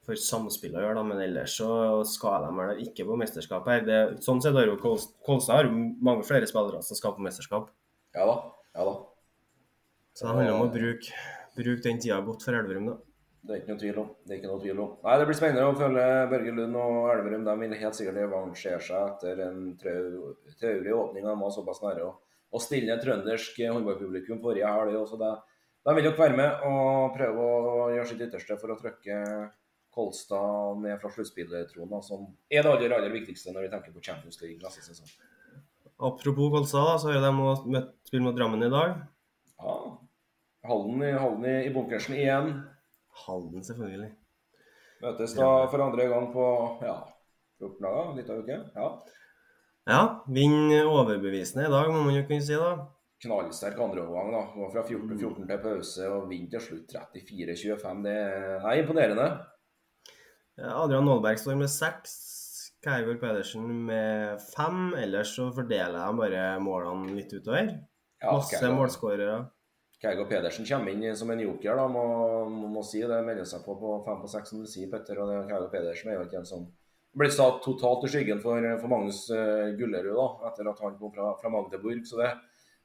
[0.05, 1.03] for samspill å gjøre, da.
[1.09, 1.69] Men ellers så
[2.07, 3.83] skal de vel ikke på mesterskap her.
[3.87, 7.25] Det, sånn sett har jo Kols- Kolstad har jo mange flere spillere som skal på
[7.25, 7.71] mesterskap.
[8.17, 8.37] Ja da.
[8.77, 8.95] Ja da.
[10.17, 11.25] Så det handler om å bruke,
[11.57, 12.97] bruke den tida godt for Elverum, da.
[13.47, 14.07] Det er ikke noe tvil om.
[14.27, 14.89] Det er ikke noe tvil om.
[15.05, 17.45] Nei, Det blir spennende å følge Børge Lund og Elverum.
[17.47, 21.23] De vil helt sikkert revansjere seg etter en trau- traurig åpning.
[21.23, 22.09] De var såpass nære å,
[22.51, 24.97] å stille trøndersk håndballpublikum forrige helg.
[24.99, 25.17] også.
[25.21, 25.37] Det-
[25.87, 29.51] De vil nok være med og prøve å gjøre sitt ytterste for å trykke
[29.95, 34.41] Kolstad ned fra sluttspilltronen, som er det aller, aller viktigste når vi tenker på Champions
[34.41, 35.07] League neste sesong.
[35.99, 37.31] Apropos Kolstad, så har de
[37.71, 38.97] møtt- spill mot Drammen i dag.
[39.63, 39.97] Ja.
[40.67, 42.51] Halden i, Halden i, i bunkersen igjen.
[43.25, 44.11] Halden, selvfølgelig.
[45.03, 46.45] Møtes da for andre gang på
[46.85, 46.95] ja,
[47.61, 48.59] 14 dager, litt av uke.
[48.75, 48.87] Ja.
[49.87, 52.71] Ja, vinner overbevisende i dag, må man jo kunne si, da.
[53.23, 54.33] knallsterk andreomgang.
[54.35, 54.41] da.
[54.55, 58.01] Går fra 14-14 til pause og vinner til slutt 34-25.
[58.03, 59.27] Det er imponerende.
[60.57, 62.17] Adrian Nålberg står med seks.
[62.83, 64.91] Keivor Pedersen med fem.
[64.97, 67.71] Ellers så fordeler jeg bare målene litt utover.
[68.21, 69.39] Ja, Masse målskårere.
[70.01, 72.03] Keigo Pedersen kommer inn som en joker, da, må,
[72.49, 73.21] må, må si det.
[73.25, 75.17] Melder seg på på fem på seks, som du sier, Petter.
[75.23, 76.67] og det, Keigo Pedersen er jo ikke en som
[77.17, 81.09] blir satt totalt i skyggen for, for Magnus uh, Gullerud da, etter at han kom
[81.15, 82.03] fra, fra Magdeburg.
[82.05, 82.29] Så det,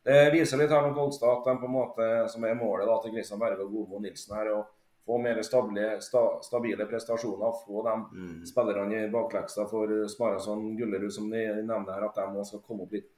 [0.09, 2.96] det viser litt her med Kolstad at de på en måte, som er målet da,
[3.05, 4.62] til Kristian Berge og Godmo Nilsen her, å
[5.05, 7.61] få mer stabile, sta, stabile prestasjoner.
[7.66, 8.44] Få de Mm.
[8.46, 12.87] spillerne i bakleksa for Smarason Gullerud, som de nevner her, at de også skal komme
[12.87, 13.11] opp litt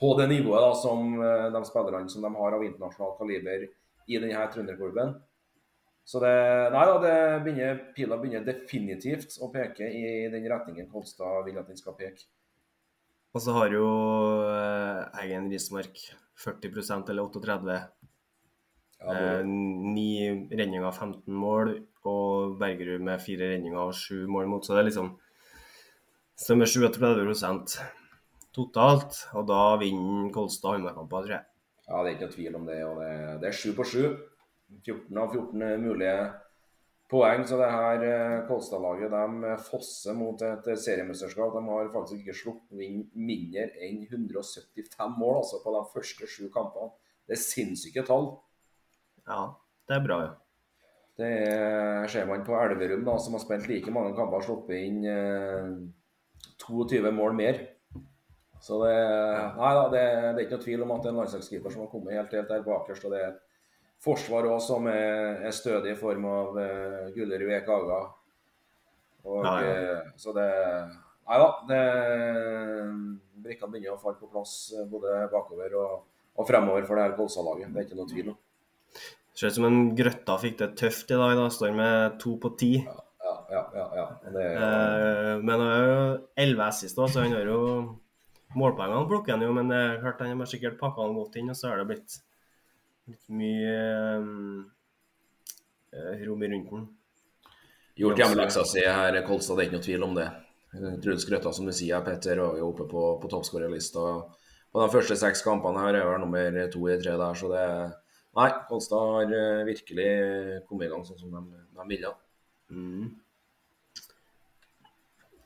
[0.00, 3.68] på det nivået da, som eh, de spillerne som de har av internasjonalt kaliber
[4.10, 5.14] i denne trønderklubben.
[6.04, 6.34] Så det,
[6.74, 11.70] nei da, det begynner, pila begynner definitivt å peke i den retningen Kolstad vil at
[11.70, 12.26] den skal peke.
[13.34, 13.86] Og så har jo
[14.46, 15.96] eh, Eggen Rismark
[16.44, 17.84] 40% eller 38 Ja,
[19.04, 21.74] Eh, Ni redninger, 15 mål,
[22.08, 24.64] og Bergerud med fire redninger og sju mål mot.
[24.64, 25.10] Så det er liksom
[26.40, 27.74] stemmer 37
[28.54, 29.18] totalt.
[29.34, 31.44] Og da vinner Kolstad håndballkamper, tror jeg.
[31.88, 32.80] ja, det er ikke noe tvil om det.
[32.86, 33.12] og Det,
[33.42, 34.06] det er sju på sju.
[34.84, 36.16] 14 av 14 mulige
[37.10, 37.44] poeng.
[37.46, 41.54] Så det her eh, Kolstad-laget de fosser mot et seriemesterskap.
[41.54, 46.48] De har faktisk ikke sluppet inn mindre enn 175 mål altså, på de første sju
[46.54, 46.94] kampene.
[47.24, 48.32] Det er sinnssyke tall.
[49.28, 49.44] Ja,
[49.88, 50.32] det er bra, ja.
[51.14, 54.80] Det er, ser man på Elverum, da, som har spilt like mange kamper, og sluppet
[54.82, 55.68] inn eh,
[56.64, 57.60] 22 mål mer.
[58.64, 58.94] Så det,
[59.58, 61.82] nei, da, det, det er ikke noe tvil om at det er en landslagskeeper som
[61.84, 63.04] har kommet helt, helt der bakerst.
[63.04, 63.34] og det er
[64.04, 68.00] forsvar også som er, er stødig i form av uh, Gullerud Ekaga.
[69.24, 69.74] Og, nei, ja.
[69.74, 70.48] eh, Så det
[71.24, 71.46] Nei da.
[71.64, 71.84] det
[73.44, 75.94] Brikkene begynner å falle på plass eh, både bakover og,
[76.36, 77.72] og fremover for det her Kolstad-laget.
[77.72, 78.36] Det er ikke noe tvil om.
[79.34, 81.32] Ser ut som en Grøtta fikk det tøft i dag.
[81.40, 82.74] da, Står med to på ti.
[82.84, 83.86] Ja, ja, ja.
[84.00, 84.06] ja.
[84.28, 86.00] Det, Eh, men han har jo
[86.44, 87.60] 11 assist, så han har jo
[88.58, 91.50] Målpoengene plukker han jo, men det er klart han har sikkert pakka han godt inn,
[91.50, 92.18] og så har det blitt
[93.10, 93.78] litt mye
[95.92, 96.86] eh, rom i rundt den.
[98.00, 99.58] Gjort hjemmeleksa si her, Kolstad.
[99.58, 100.28] Det er ikke noe tvil om det.
[101.02, 104.06] Truls Grøtta, som du sier, Petter, er jo oppe på, på toppskårerlista.
[104.74, 107.66] Og de første seks kampene her er vel nummer to i tre der, så det
[108.34, 110.08] Nei, Kolstad har eh, virkelig
[110.66, 112.10] kommet i gang sånn som de, de ville.
[112.74, 113.12] Mm.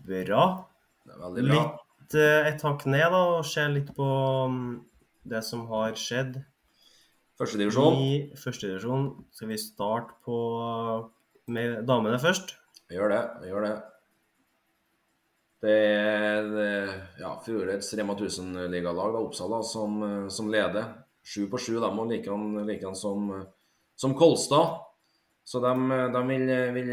[0.09, 0.47] Bra.
[1.05, 1.59] Det veldig bra.
[1.67, 4.07] Litt eh, et hakk ned, da, og se litt på
[4.53, 4.63] mm,
[5.29, 6.39] det som har skjedd
[7.39, 7.99] Førstedivisjon.
[8.01, 9.11] i førstedivisjon.
[9.35, 10.39] Skal vi starte på
[11.55, 12.57] med damene først?
[12.89, 13.23] Vi gjør det.
[13.43, 13.77] Vi gjør det.
[15.59, 16.49] Det er
[17.19, 20.93] ja, fjorårets Rema 1000-ligalag, da, Oppsala, som, eh, som leder.
[21.29, 23.33] Sju på sju, de og likedan like som,
[23.99, 24.79] som Kolstad.
[25.49, 25.73] Så de,
[26.13, 26.91] de vil, vil,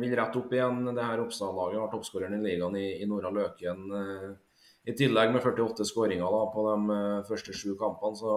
[0.00, 1.80] vil rette opp igjen det her Oppsal-laget.
[1.82, 3.82] Har toppskåreren i ligaen i, i Nora Løken.
[4.88, 8.16] I tillegg med 48 skåringer på de eh, første sju kampene.
[8.16, 8.32] Så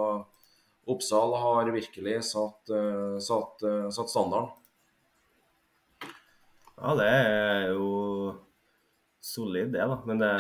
[0.92, 4.52] Oppsal har virkelig satt, eh, satt, eh, satt standarden.
[6.74, 8.36] Ja, det er jo
[9.24, 10.02] solid, det, da.
[10.06, 10.34] Men det,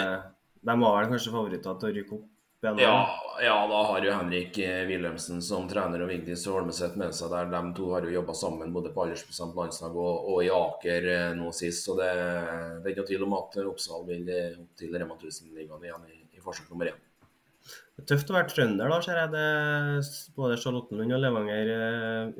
[0.67, 2.32] de var vel kanskje favoritter til å rykke opp?
[2.63, 7.33] Ja, ja, da har jo Henrik eh, Wilhelmsen som trener og Vigdis Holmeseth med seg
[7.33, 7.49] der.
[7.51, 11.31] De to har jo jobba sammen både på aldersbestemt landslag og, og i Aker eh,
[11.35, 11.83] nå sist.
[11.83, 15.17] Så det, det er ikke noe tvil om at Oppsal vil eh, opp til Rema
[15.19, 17.03] 1000-ligaen igjen i, i forsøk nummer én.
[17.63, 19.33] Det er tøft å være trønder, da, ser jeg.
[19.35, 21.75] Det både Charlottenlund og Levanger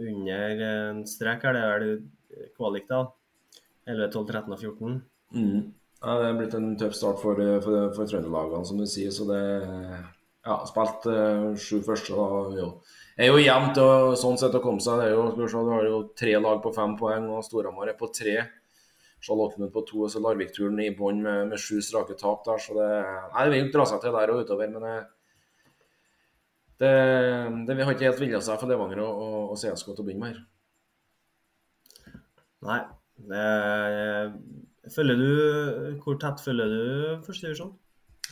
[0.08, 1.44] under strek.
[1.52, 3.06] Er det vel kvalik, da?
[3.92, 5.00] 11, 12, 13 og 14?
[5.36, 5.64] Mm.
[6.04, 9.14] Ja, det er blitt en tøff start for, eh, for, for trønderlagene, som du sier.
[9.16, 9.44] Så det
[10.44, 12.42] Ja, spilt uh, sju første, da.
[12.58, 12.66] Jo.
[13.16, 15.00] Er jo jevnt og sånn sett å komme seg.
[15.00, 17.94] Det er jo, skal se, du har jo tre lag på fem poeng, og Storhamar
[17.94, 18.42] er på tre.
[19.24, 22.60] Charlottenlund på to, og så Larvik-turen i bånn med, med sju strake tap der.
[22.60, 24.98] Så det Nei, det vil dra seg til der og utover, men det,
[26.84, 26.92] det,
[27.70, 30.26] det har ikke helt vilja seg for Levanger og, og, og CSK til å begynne
[30.26, 30.44] med her.
[32.68, 32.82] Nei.
[33.32, 33.48] Det,
[34.92, 37.74] følger du Hvor tett følger du førstedivisjon?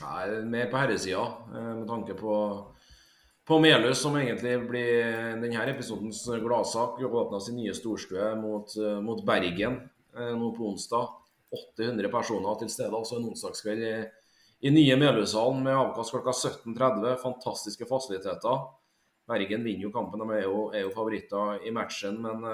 [0.01, 1.21] Nei, mer på herresida,
[1.53, 2.35] eh, med tanke på,
[3.45, 6.97] på Melhus, som egentlig blir denne episodens gladsak.
[7.05, 9.77] Åpna sin nye storstue mot, eh, mot Bergen
[10.17, 11.17] eh, nå på onsdag.
[11.51, 13.95] 800 personer til stede, altså en onsdagskveld i,
[14.65, 17.17] i nye Melhushallen med avkast klokka 17.30.
[17.21, 18.63] Fantastiske fasiliteter.
[19.29, 22.47] Bergen vinner jo kampen, de er jo, er jo favoritter i matchen, men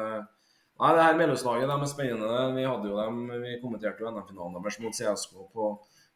[0.77, 2.41] Nei, det her Melhuslaget de er spennende.
[2.53, 5.69] Vi hadde jo dem, vi kommenterte jo NM-finalen deres mot CSK på,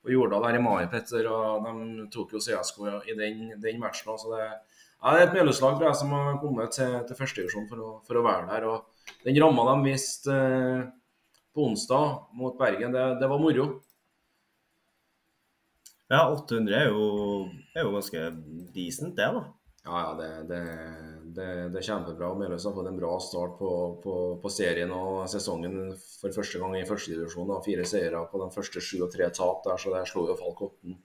[0.04, 1.26] på Jordal her i mai, Petter.
[1.34, 4.14] Og de tok jo CSK i den, den matchen.
[4.22, 4.46] Så det,
[5.02, 8.02] Ja, det er et Melhus-lag tror jeg, som har kommet til, til førstedivisjon for, å-
[8.06, 8.68] for å være der.
[8.70, 10.84] og Den ramma de viste eh,
[11.58, 13.66] på onsdag mot Bergen, det, det var moro.
[16.12, 18.22] Ja, 800 er jo, er jo ganske
[18.76, 19.42] decent, det, da.
[19.86, 20.60] Ja, ja, det, det,
[21.36, 22.34] det, det er kjempebra.
[22.38, 23.72] Meløs har fått en bra start på,
[24.04, 27.56] på, på serien og sesongen for første gang i førstedivisjon.
[27.66, 30.62] Fire seire på de første sju og tre tap der, så det slo jo Falk
[30.68, 31.00] Otten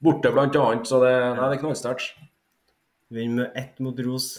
[0.00, 0.86] borte, annet.
[0.88, 2.28] Så det, nei, det er knallsterkt.
[3.10, 4.30] Vinner med ett mot Ros,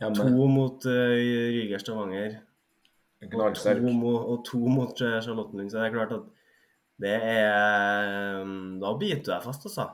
[0.00, 0.92] Ja, to mot uh,
[1.52, 2.38] Ryger Stavanger
[3.22, 5.70] og to, og to mot eh, Charlottenlund.
[5.70, 6.22] Så det er klart at
[7.02, 9.84] det er mm, Da biter du deg fast, altså.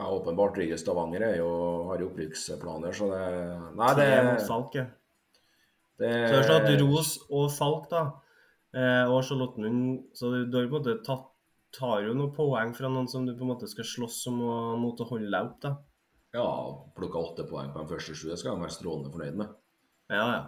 [0.00, 0.56] Ja, åpenbart.
[0.56, 1.50] Rygge Stavanger er jo,
[1.90, 3.24] har jo opprykksplaner, så det
[3.76, 4.06] Nei, det,
[4.48, 4.86] Falk, ja.
[6.00, 8.04] det Så det er sånn at Ros og Falk da,
[8.72, 11.26] eh, og Charlottenlund Så du, har på en måte tatt,
[11.76, 14.54] tar jo noen poeng fra noen som du på en måte skal slåss om å,
[14.80, 15.58] mot å holde deg opp.
[15.62, 15.74] da.
[16.34, 16.46] Ja,
[16.96, 18.30] plukka åtte poeng på de første sju.
[18.30, 19.52] Det skal han være strålende fornøyd med.
[20.10, 20.40] Ja, ja.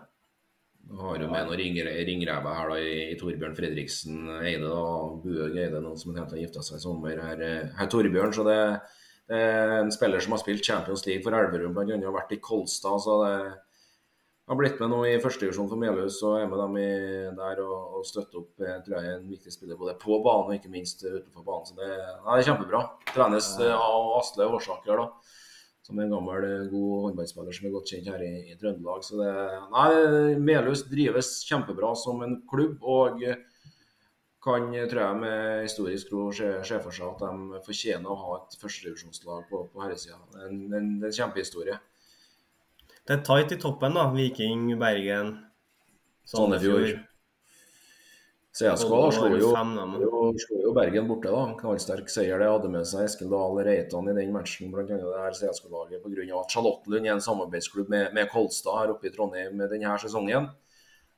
[0.83, 4.67] Du har jo med noen ringre- ringrever her da, i, Torbjørn Fredriksen Eide.
[4.67, 4.83] da,
[5.23, 7.21] Buøg Eide, noen som heter gifta seg i sommer.
[7.23, 8.59] Her, eh, her Torbjørn, så det,
[9.33, 11.99] en spiller som har spilt Champions League for Elverum, bl.a.
[12.05, 13.01] har vært i Kolstad.
[13.05, 13.19] så
[14.43, 16.89] det har blitt med nå i førstedivisjon for Melhus og er med dem i,
[17.39, 18.51] der og, og støtter opp.
[18.59, 21.69] Jeg tror jeg er en viktig spiller både på banen og ikke minst utenfor banen.
[21.69, 22.83] så Det, nei, det er kjempebra.
[23.13, 25.07] Trenes eh, av Asle Årsaker, da
[25.83, 29.07] som en gammel, eh, god håndballspiller som er godt kjent her i, i Trøndelag.
[29.07, 29.31] Så det,
[29.73, 29.89] nei,
[30.43, 33.23] Melhus drives kjempebra som en klubb, og
[34.43, 38.41] kan, tror jeg, med historisk ro se, se for seg at de fortjener å ha
[38.41, 40.19] et førstedivisjonslag på, på herresida.
[40.35, 41.79] Er en, en, en kjempehistorie.
[43.03, 44.09] Det er tight i toppen, da.
[44.15, 45.33] Viking, Bergen,
[46.29, 47.01] Sandefjord.
[48.53, 49.53] CSK da, Og- slo jo,
[50.43, 51.31] slo jo Bergen borte.
[51.33, 52.39] da, Knallsterk seier.
[52.43, 56.27] Det hadde med seg Eskil Dahl Reitan i den matchen, annet det her CSK-laget, pga.
[56.41, 60.51] at Charlottenlund er en samarbeidsklubb med, med Kolstad her oppe i Trondheim denne sesongen.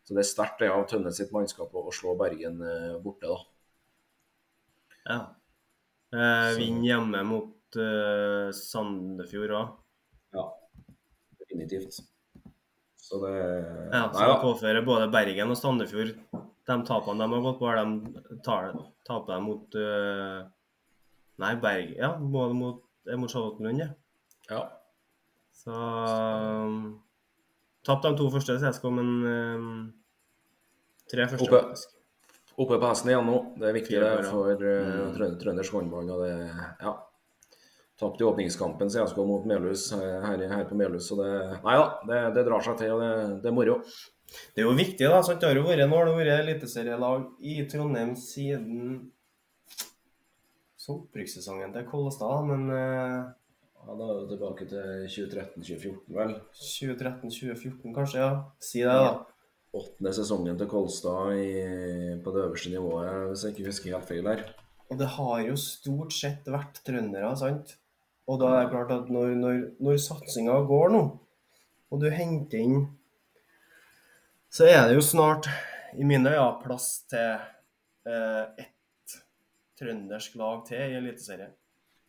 [0.04, 3.38] Så det er sterkt det av Tønne sitt mannskap å slå Bergen eh, borte, da.
[5.04, 5.20] Ja.
[6.14, 9.78] Eh, Vinne hjemme mot eh, Sandefjord òg.
[10.36, 10.48] Ja,
[11.40, 12.02] definitivt.
[13.04, 16.14] Så det Ja, så Nei det påfører både Bergen og Sandefjord
[16.64, 18.70] de tapene de har gått på, har de tar,
[19.04, 20.46] taper de mot uh,
[21.42, 22.80] Nei, Bergen Ja, både mot,
[23.10, 23.90] eh, mot Charlottenlund, ja.
[24.48, 24.62] Ja.
[25.54, 27.03] Så um,
[27.84, 29.72] Tapte de to første CSK, men um,
[31.10, 31.60] tre første, Oppe.
[31.60, 31.90] faktisk.
[32.54, 33.38] Oppe på hesten igjen nå.
[33.58, 34.12] Det er viktig ja.
[34.30, 35.10] for uh, Mm.
[35.16, 36.10] trøn trøndersk håndball.
[36.14, 36.32] og det,
[36.80, 36.94] ja.
[38.00, 41.06] Tapte i åpningskampen CSK mot Melhus eh, her, her på Melhus.
[41.08, 41.28] Så det,
[41.62, 43.10] nei da, det, det drar seg til, og det,
[43.44, 43.76] det er moro.
[44.54, 45.20] Det er jo viktig, da.
[45.22, 45.38] sant?
[45.38, 49.12] Det har jo vært, nå har det vært eliteserielag i Trondheim siden
[50.84, 53.20] så opprykkssesongen til Kollestad, men eh,
[53.84, 56.34] Ja, Da er det tilbake til 2013-2014, vel.
[56.56, 58.30] 2013-2014 kanskje, ja.
[58.60, 59.14] Si det, da.
[59.74, 61.48] Åttende sesongen til Kolstad i,
[62.24, 64.44] på det øverste nivået, hvis jeg ikke husker helt feil her.
[64.88, 67.74] Og det har jo stort sett vært trøndere, sant?
[68.30, 71.02] Og da er det klart at når, når, når satsinga går nå,
[71.92, 72.86] og du henter inn
[74.54, 75.48] Så er det jo snart,
[75.98, 77.34] i mine øyne, plass til
[78.06, 79.16] eh, ett
[79.78, 81.50] trøndersk lag til i Eliteserien.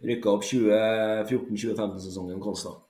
[0.03, 2.81] Rykka opp 2014-2015-sesongen Kolstad.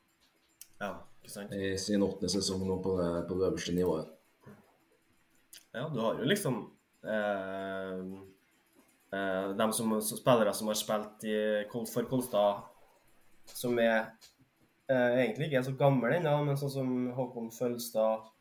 [0.81, 0.91] Ja,
[1.21, 1.53] ikke sant?
[1.53, 4.11] I sin åttende sesong nå på det, på det øverste nivået.
[5.75, 6.61] Ja, du har jo liksom
[7.03, 7.99] eh,
[9.13, 11.35] eh, de som, spillere som har spilt i,
[11.91, 12.63] for Kolstad,
[13.51, 13.99] som er
[14.89, 18.31] eh, egentlig ikke er så gamle ennå, men sånn som Håkon Følstad,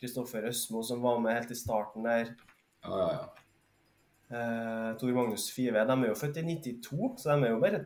[0.00, 2.30] Kristoffer Østmo, som var med helt i starten der,
[2.80, 3.49] Ja, ja, ja.
[4.30, 7.82] Eh, Tor Magnus Five, de er jo født i 92, så de er jo bare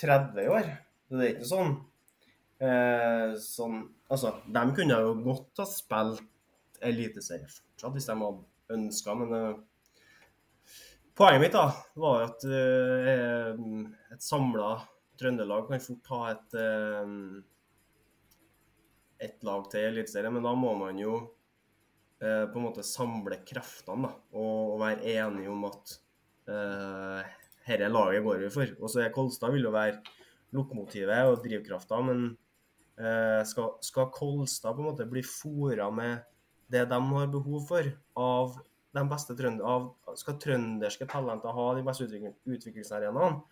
[0.00, 0.68] 30 år.
[1.08, 1.72] Så det er ikke sånn,
[2.62, 6.24] eh, sånn Altså, de kunne jo godt ha spilt
[6.82, 10.72] eliteserie fortsatt hvis de hadde ønska, men eh,
[11.14, 11.68] poenget mitt da
[12.02, 13.60] var at eh,
[14.10, 14.72] et samla
[15.20, 17.14] Trøndelag kan fort ha et eh,
[19.20, 21.18] et lag til i Eliteserien, men da må man jo
[22.22, 25.94] eh, på en måte samle kreftene da, og, være enige om at
[26.50, 27.36] eh,
[27.68, 28.74] herre laget går vi for.
[28.80, 30.00] Og så er Kolstad vil jo være
[30.56, 32.26] lokomotivet og drivkrafta, men
[32.98, 36.26] eh, skal, skal Kolstad på en måte bli fora med
[36.70, 37.86] det de har behov for
[38.18, 38.58] av
[38.94, 43.42] de beste trønder, av, Skal trønderske talenter ha de beste utvikling, utviklingsarenaene,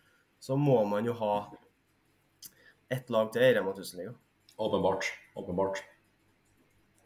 [0.43, 1.35] så må man jo ha
[2.91, 4.17] ett lag til i Rema 1000-ligaen.
[4.59, 5.11] Åpenbart.
[5.39, 5.83] Åpenbart.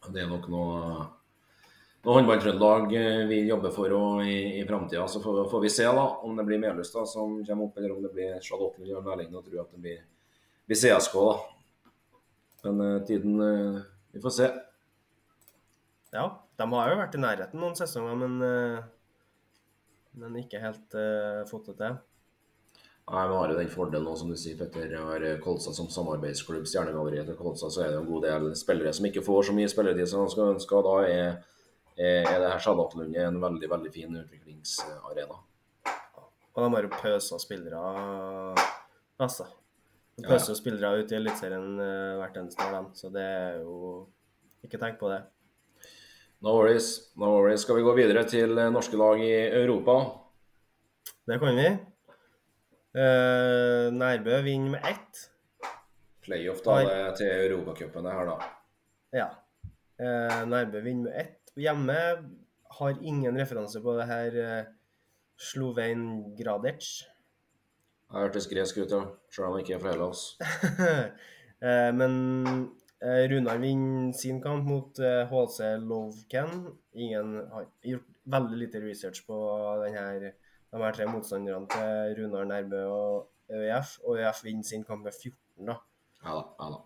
[0.09, 1.09] Det er nok noe
[2.03, 5.07] noe håndballtrøndelag eh, vi jobber for og i, i framtida.
[5.09, 7.95] Så får, får vi se da om det blir Melhus da, som kommer opp, eller
[7.95, 9.35] om det blir Charlotte eller gjør Erling.
[9.37, 10.01] Og tror at det blir
[10.67, 11.37] blir CSK, da.
[12.63, 13.81] Men uh, tiden uh,
[14.13, 14.49] Vi får se.
[16.13, 16.27] Ja,
[16.61, 18.35] de har jo vært i nærheten noen sesonger, men,
[20.21, 20.97] men ikke helt
[21.49, 21.95] fått det til.
[23.09, 24.93] Nei, Vi har jo den fordelen nå, som du sier, Petter.
[24.93, 26.69] Jeg har Kolstad som samarbeidsklubb.
[26.69, 29.73] Stjernegalleriet til Kolstad så er det en god del spillere som ikke får så mye
[29.73, 30.83] spilletid som de skal ønske.
[30.85, 31.33] Da er,
[31.97, 35.41] er det her Sabbatlundet en veldig veldig fin utviklingsarena.
[36.53, 37.83] Og de har jo pøsa spillere,
[39.21, 39.49] altså.
[40.19, 40.59] De pøser ja.
[40.59, 42.91] spillere ut i Eliteserien uh, hvert eneste år.
[42.97, 44.09] Så det er jo
[44.63, 45.23] Ikke tenk på det.
[46.45, 46.91] No worries.
[47.19, 47.65] No worries.
[47.65, 49.33] Skal vi gå videre til norske lag i
[49.63, 49.97] Europa?
[51.27, 51.69] Det kan vi.
[52.93, 55.23] Uh, Nærbø vinner med ett.
[56.23, 57.15] Playoff da, har...
[57.19, 58.51] til Europacupen her, da.
[59.17, 59.29] Ja.
[59.99, 61.42] Uh, Nærbø vinner med ett.
[61.61, 61.99] Hjemme
[62.79, 64.71] har ingen referanse på det her uh,
[65.37, 66.07] Sloven
[66.39, 66.87] Gradec.
[68.13, 69.05] Jeg hørtes gresk ut, ja.
[69.33, 70.27] Selv om jeg ikke er fra Hellas.
[71.63, 72.15] Eh, men
[72.99, 74.99] eh, Runar vinner sin kamp mot
[75.31, 76.65] HC eh, Lovken.
[76.99, 79.37] Ingen har gjort veldig lite research på
[79.85, 80.33] denne,
[80.73, 83.95] de her tre motstanderne til Runar Nærbø og ØIF.
[84.03, 85.79] Og ØIF vinner sin kamp med 14, da.
[86.25, 86.83] Ja da, ja da.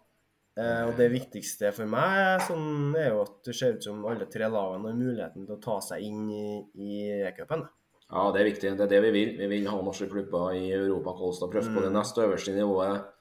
[0.57, 4.29] Eh, og Det viktigste for meg sånn, er jo at det ser ut som alle
[4.33, 6.47] tre lagene har muligheten til å ta seg inn i,
[6.81, 7.67] i e-cupen.
[8.07, 8.71] Ja, det er viktig.
[8.79, 9.35] Det er det vi vil.
[9.41, 11.17] Vi vil ha norske klubber i Europa.
[11.19, 13.13] Kolstad prøve på det neste øverste nivået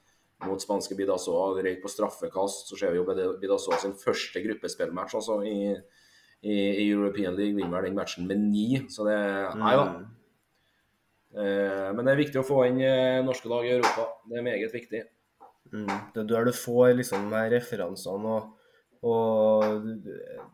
[0.46, 1.56] mot spanske Bidasoa.
[1.58, 2.70] Røyk på straffekast.
[2.70, 3.06] Så ser vi jo
[3.42, 5.74] Bidasoa sin første gruppespillmatch altså, i,
[6.40, 7.58] i, i, European League.
[7.58, 8.84] Vinner den matchen med ni.
[8.88, 9.18] Så det
[9.58, 9.88] Nei da.
[9.90, 10.06] Mm.
[11.36, 14.06] Eh, men det er viktig å få inn eh, norske lag i Europa.
[14.30, 15.02] Det er meget viktig.
[15.72, 15.90] Mm.
[16.14, 18.52] Det er der du får liksom referansene og,
[19.06, 19.88] og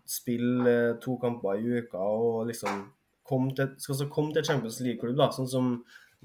[0.09, 2.87] spille to kamper i uka og liksom
[3.27, 5.73] kom til, skal komme til Champions League-klubb, da, sånn som,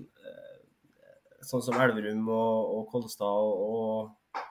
[0.01, 0.55] eh,
[1.45, 4.43] sånn som Elverum og, og Kolstad og, og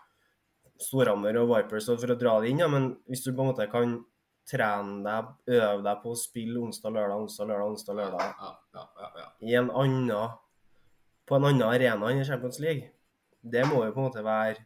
[0.82, 2.62] Storhamar og Vipers, for å dra det inn.
[2.62, 3.99] Ja, men hvis du på en måte kan
[4.47, 9.09] trene deg, øve deg på å spille onsdag, lørdag, onsdag, lørdag, onsdag, lørdag ja, ja,
[9.22, 10.37] ja, i en annen,
[11.26, 12.93] på en annen arena enn i Champions League,
[13.43, 14.64] det må jo på en måte være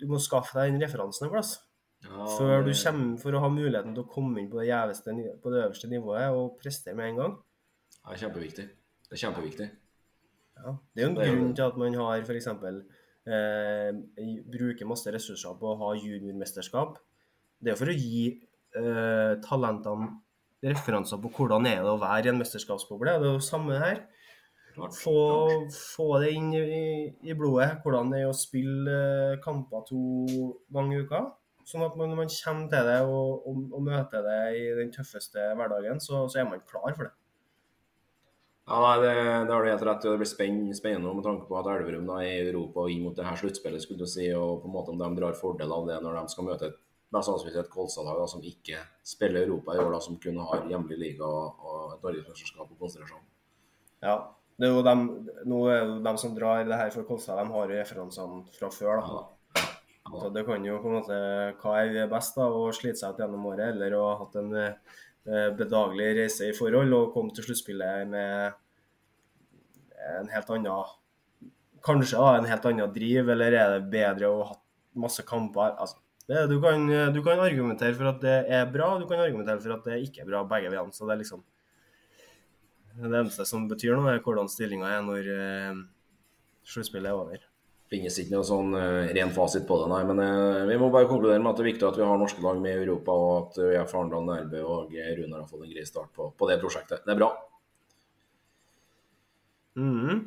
[0.00, 1.58] Du må skaffe deg den referansen en plass.
[2.04, 5.14] Ja, før du kommer for å ha muligheten til å komme inn på det, jæveste,
[5.40, 7.36] på det øverste nivået og prestere med en gang.
[7.94, 8.66] Det er kjempeviktig.
[9.08, 9.68] Det er kjempeviktig.
[10.54, 12.50] Ja, det er jo en det grunn til at man har f.eks.
[13.24, 13.90] Eh,
[14.52, 16.98] bruker masse ressurser på å ha juniormesterskap.
[17.64, 20.10] Det er for å gi eh, talentene
[20.64, 23.16] referanser på hvordan er det å være i en mesterskapsboble.
[23.20, 24.04] Det er jo samme her.
[24.74, 25.18] Få,
[25.70, 26.84] få, det inn i,
[27.22, 27.78] i, blodet.
[27.84, 28.94] Hvordan det er å spille
[29.34, 30.04] eh, kamper to
[30.74, 31.20] ganger i uka.
[31.64, 35.52] Sånn at når man kommer til det og, og, og møter det i den tøffeste
[35.56, 37.14] hverdagen, så, så, er man klar for det.
[38.64, 39.14] Ja, nei, det,
[39.48, 40.10] det har du helt rett i.
[40.10, 40.30] Det blir
[40.76, 43.84] spennende, med tanke på at Elverum er i Europa og inn mot det her sluttspillet,
[43.84, 46.34] skulle du si, og på en måte om de drar fordel av det når de
[46.34, 46.80] skal møte et
[47.14, 51.28] mest et Kolstad-lag som ikke spiller Europa i år, da, som kun har hjemlig liga
[51.28, 53.22] og et norgesmesterskap og konsentrasjon.
[54.04, 54.16] Ja,
[54.58, 55.06] det er jo dem,
[55.50, 59.00] nå er det dem som drar det her for Kolstad, de har referansene fra før.
[59.02, 59.22] da.
[60.04, 61.16] Så det kan jo på en måte
[61.62, 62.46] Hva er best, da?
[62.46, 66.56] Å slite seg ut gjennom året eller å ha hatt en eh, bedagelig reise i
[66.56, 68.60] forhold og komme til sluttspillet med
[70.18, 70.92] en helt annen
[71.84, 74.54] Kanskje da, en helt annen driv, eller er det bedre å ha
[74.96, 75.74] masse kamper?
[75.76, 75.98] Altså,
[76.30, 79.74] det, du, kan, du, kan, argumentere for at det er bra, du kan argumentere for
[79.74, 80.94] at det ikke er bra begge veiene.
[80.96, 81.42] Så det er liksom
[82.94, 85.82] Det eneste som betyr noe, er hvordan stillinga er når eh,
[86.70, 87.42] sluttspillet er over
[87.94, 90.02] finnes ikke noe sånn uh, ren fasit på det, nei.
[90.08, 92.44] Men uh, vi må bare konkludere med at det er viktig at vi har norske
[92.44, 95.74] lag med i Europa, og at vi er Arendal, Nærbø og Runar har fått en
[95.74, 97.04] grei start på, på, det prosjektet.
[97.04, 97.30] Det er bra.
[99.74, 100.24] Mm.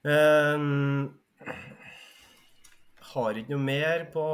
[0.00, 1.19] Um,
[3.10, 4.24] har ikke noe mer på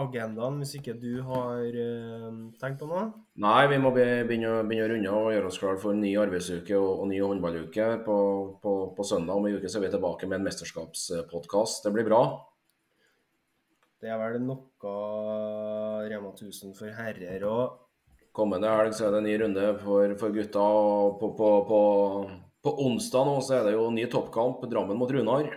[0.00, 2.28] agendaen hvis ikke du har uh,
[2.60, 3.08] tenkt på noe?
[3.42, 6.76] Nei, vi må begynne, begynne å runde og gjøre oss klar for en ny arbeidsuke
[6.78, 7.88] og, og ny håndballuke.
[8.06, 8.18] På,
[8.62, 11.82] på, på, søndag om en uke så er vi tilbake med en mesterskapspodkast.
[11.86, 12.22] Det blir bra.
[14.02, 14.94] Det er vel noe
[16.06, 17.82] Rema 1000 for herrer òg.
[18.36, 20.62] Kommende helg så er det en ny runde for, for gutta.
[20.62, 21.80] og på, på,
[22.62, 25.48] på onsdag nå så er det jo ny toppkamp, Drammen mot Runar.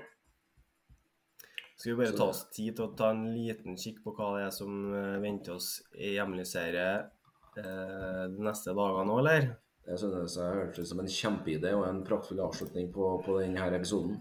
[1.80, 4.48] Skal vi bare ta oss tid til å ta en liten kikk på hva det
[4.50, 9.48] er som eh, venter oss i hjemlig serie eh, de neste dagene nå, eller?
[9.88, 14.20] Jeg synes det hørtes som en kjempeidé og en praktfull avslutning på, på denne episoden.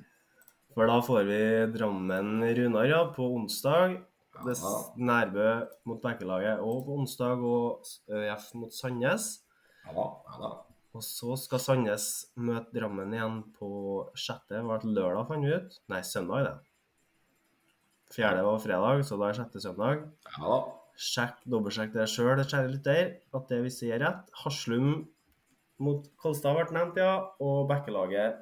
[0.77, 1.41] For da får vi
[1.75, 3.99] Drammen-Runar ja, på onsdag.
[4.39, 4.73] Ja.
[4.95, 5.51] Nærbø
[5.91, 9.33] mot Bekkelaget òg på onsdag, og ØIF mot Sandnes.
[9.89, 10.55] Ja ja da.
[10.95, 13.69] Og så skal Sandnes møte Drammen igjen på
[14.15, 14.63] sjette.
[14.63, 15.81] Det lørdag, fant vi ut.
[15.91, 16.68] Nei, søndag, det.
[18.15, 20.05] Fjerde var fredag, så da er sjette søndag.
[20.39, 20.59] Ja da.
[20.99, 24.31] Sjekk, Dobbeltsjekk det sjøl, kjære lytter, at det vi sier er rett.
[24.41, 25.05] Haslum
[25.79, 27.13] mot Kolstad ble nevnt, ja.
[27.45, 28.41] Og Bekkelaget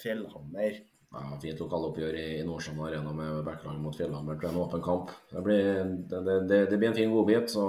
[0.00, 0.78] Fjellhammer.
[1.16, 4.38] Ja, fint lokaloppgjør i, i Nordsjøen Arena med Bekkelaget mot Fjellhammer.
[4.40, 5.12] Er en åpen kamp.
[5.32, 7.52] Det blir, det, det, det blir en fin godbit.
[7.52, 7.66] Så,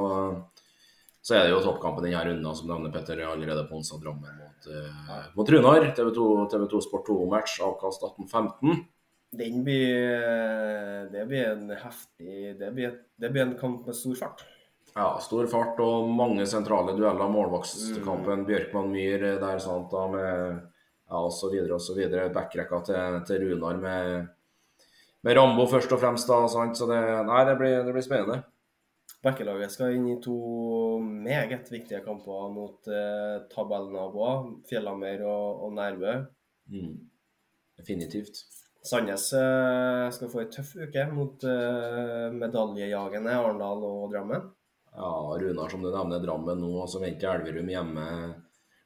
[1.20, 4.70] så er det jo toppkampen denne runden, som nevner Petter, allerede på onsdag Drammen mot,
[4.72, 5.89] uh, mot Runar.
[5.97, 8.86] TV 2, TV 2 Sport 2-match, avkast 18-15.
[9.32, 14.45] Den blir Det blir en heftig Det blir, det blir en kamp med stor fart.
[14.95, 17.30] Ja, stor fart og mange sentrale dueller.
[17.30, 18.47] Målvaktskampen, mm.
[18.47, 20.61] Bjørkman-Myhr der, sant, da, med
[21.09, 21.53] ja, osv.
[21.75, 22.01] osv.
[22.34, 24.28] Backrekka til, til Runar med,
[25.21, 26.30] med, Rambo først og fremst.
[26.30, 28.41] da, sant, så det, nei, det blir, det blir spennende.
[29.25, 30.38] Bekkelaget skal inn i to
[31.01, 36.19] meget viktige kamper mot eh, tabellnaboer, Fjellhammer og, og Nærbø.
[36.73, 36.93] Mm.
[37.78, 38.45] Definitivt.
[38.88, 44.49] Sandnes eh, skal få ei tøff uke mot eh, medaljejagende Arendal og Drammen.
[44.97, 48.05] Ja, Runar som du nevner, Drammen nå, og så venter Elverum hjemme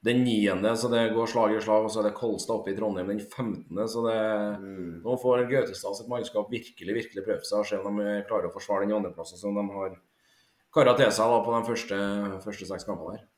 [0.02, 1.86] den niende, så det går slag i slag.
[1.86, 4.22] Og så er det Kolstad oppe i Trondheim den 15., så det,
[4.64, 4.88] mm.
[5.06, 8.56] nå får Gautestad sitt mannskap virkelig virkelig prøve seg og se om de klarer å
[8.56, 10.00] forsvare den andreplassen som de har
[10.74, 12.02] kara til seg da, på de første,
[12.48, 13.30] første seks kampene her.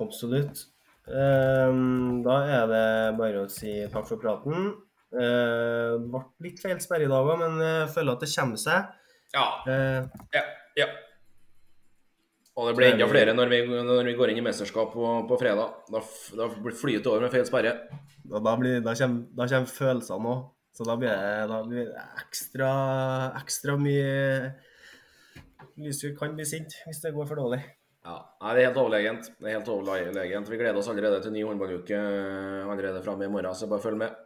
[0.00, 0.66] Absolutt.
[1.10, 2.86] Um, da er det
[3.18, 4.72] bare å si takk for praten.
[5.10, 8.60] Det uh, ble litt feil sperre i dag òg, men jeg føler at det kommer
[8.62, 8.92] seg.
[9.34, 9.46] Ja.
[9.66, 10.44] Uh, ja.
[10.78, 10.86] ja.
[12.60, 15.40] Og det blir enda flere når vi, når vi går inn i mesterskap på, på
[15.40, 15.82] fredag.
[15.90, 16.02] Da,
[16.38, 17.74] da flyter flyet over med feil sperre.
[18.22, 20.48] Da, da, blir, da, kommer, da kommer følelsene òg.
[20.76, 22.70] Så da blir det, da blir det ekstra,
[23.40, 24.52] ekstra mye
[25.80, 27.60] Lysur kan bli sint hvis det går for dårlig.
[28.04, 29.30] Ja, nei, Det er helt overlegent.
[29.36, 30.48] Det er helt overlegent.
[30.48, 31.98] Vi gleder oss allerede til ny håndballuke
[32.64, 34.16] allerede framme i morgen, så bare følg med.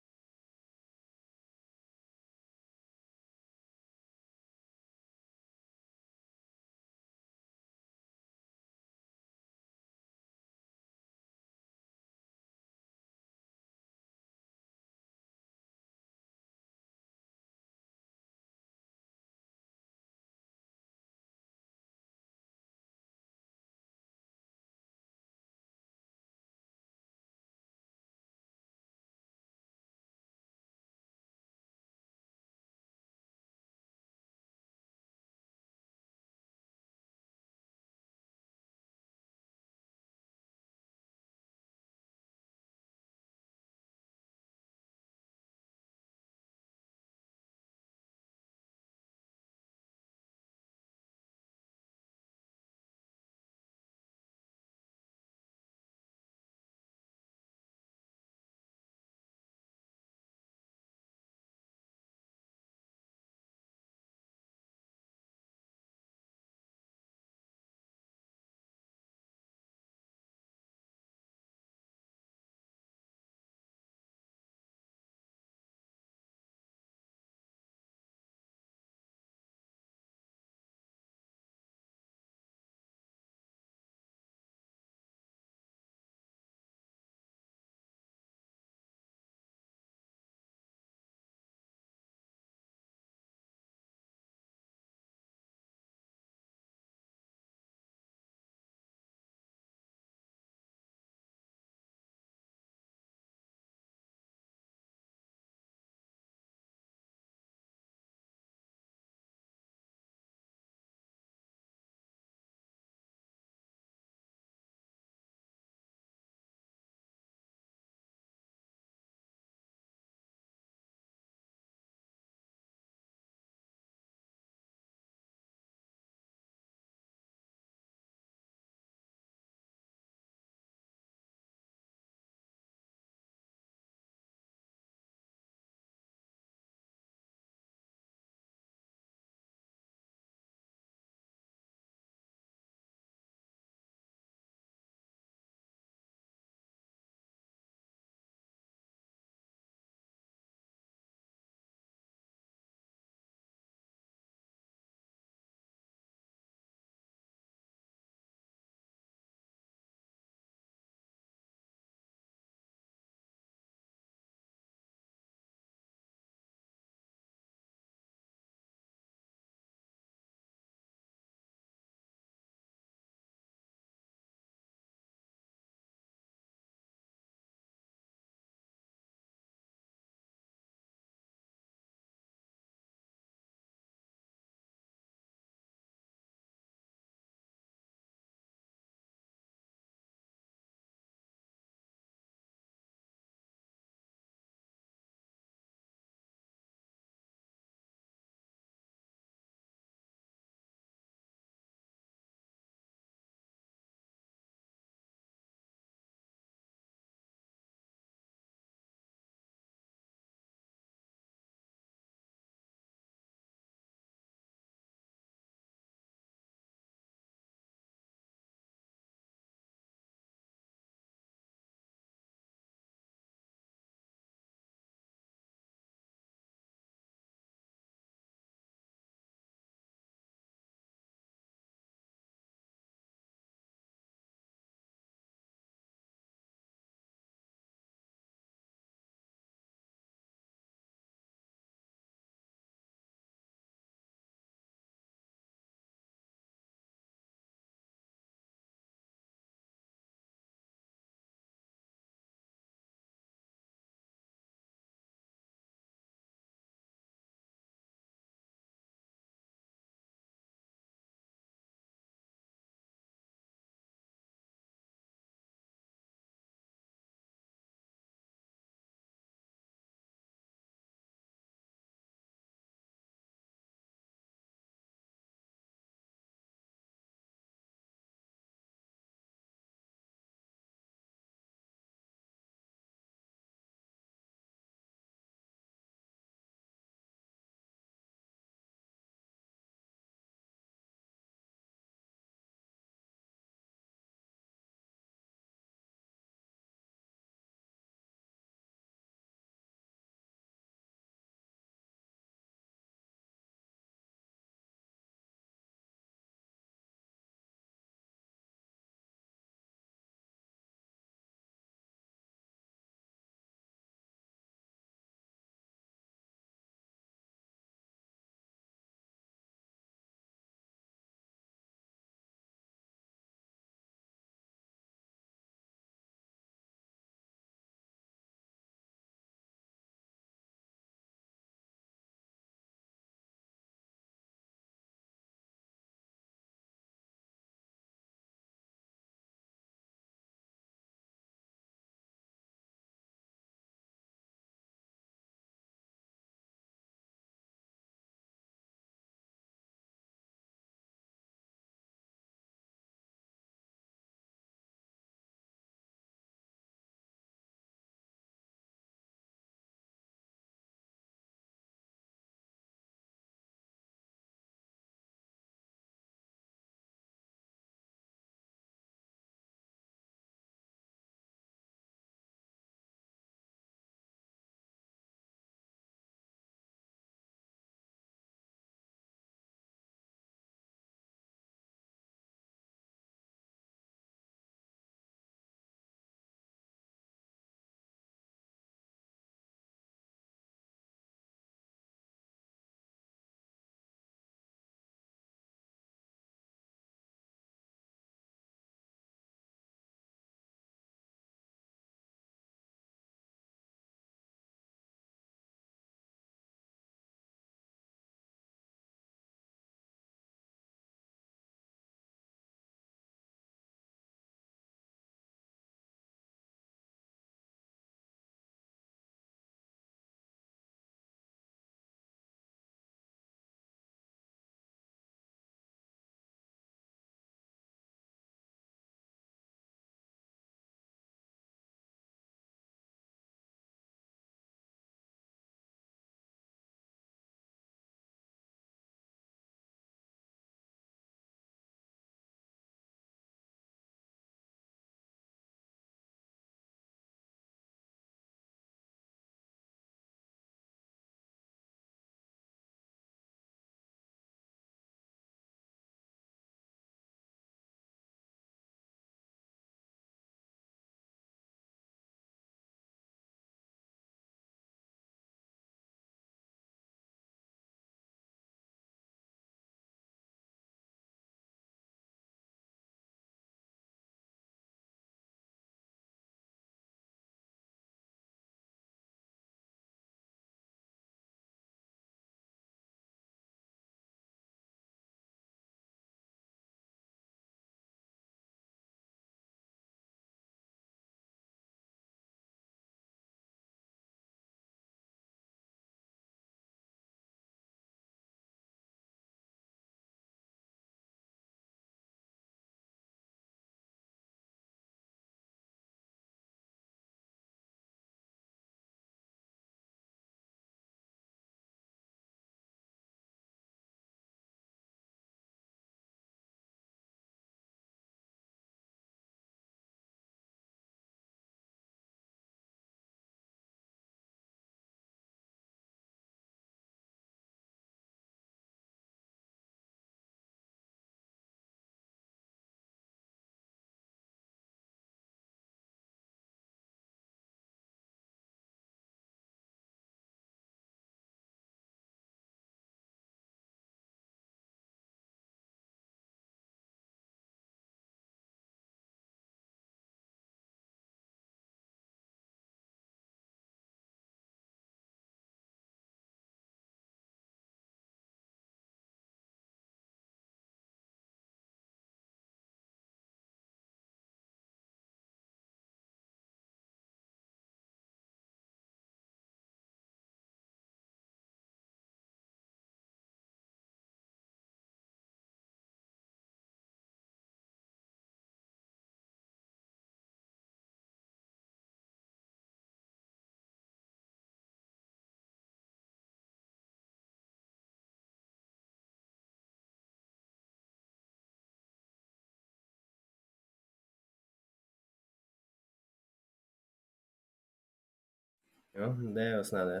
[598.94, 600.00] Ja, det er jo snedig.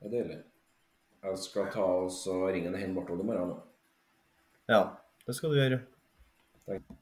[0.00, 0.38] Det er deilig.
[1.24, 3.54] Jeg skal ta oss og ringe en hen bortover i morgen.
[3.54, 3.60] nå.
[4.68, 4.82] Ja,
[5.26, 5.80] det skal du gjøre.
[6.66, 6.99] Takk.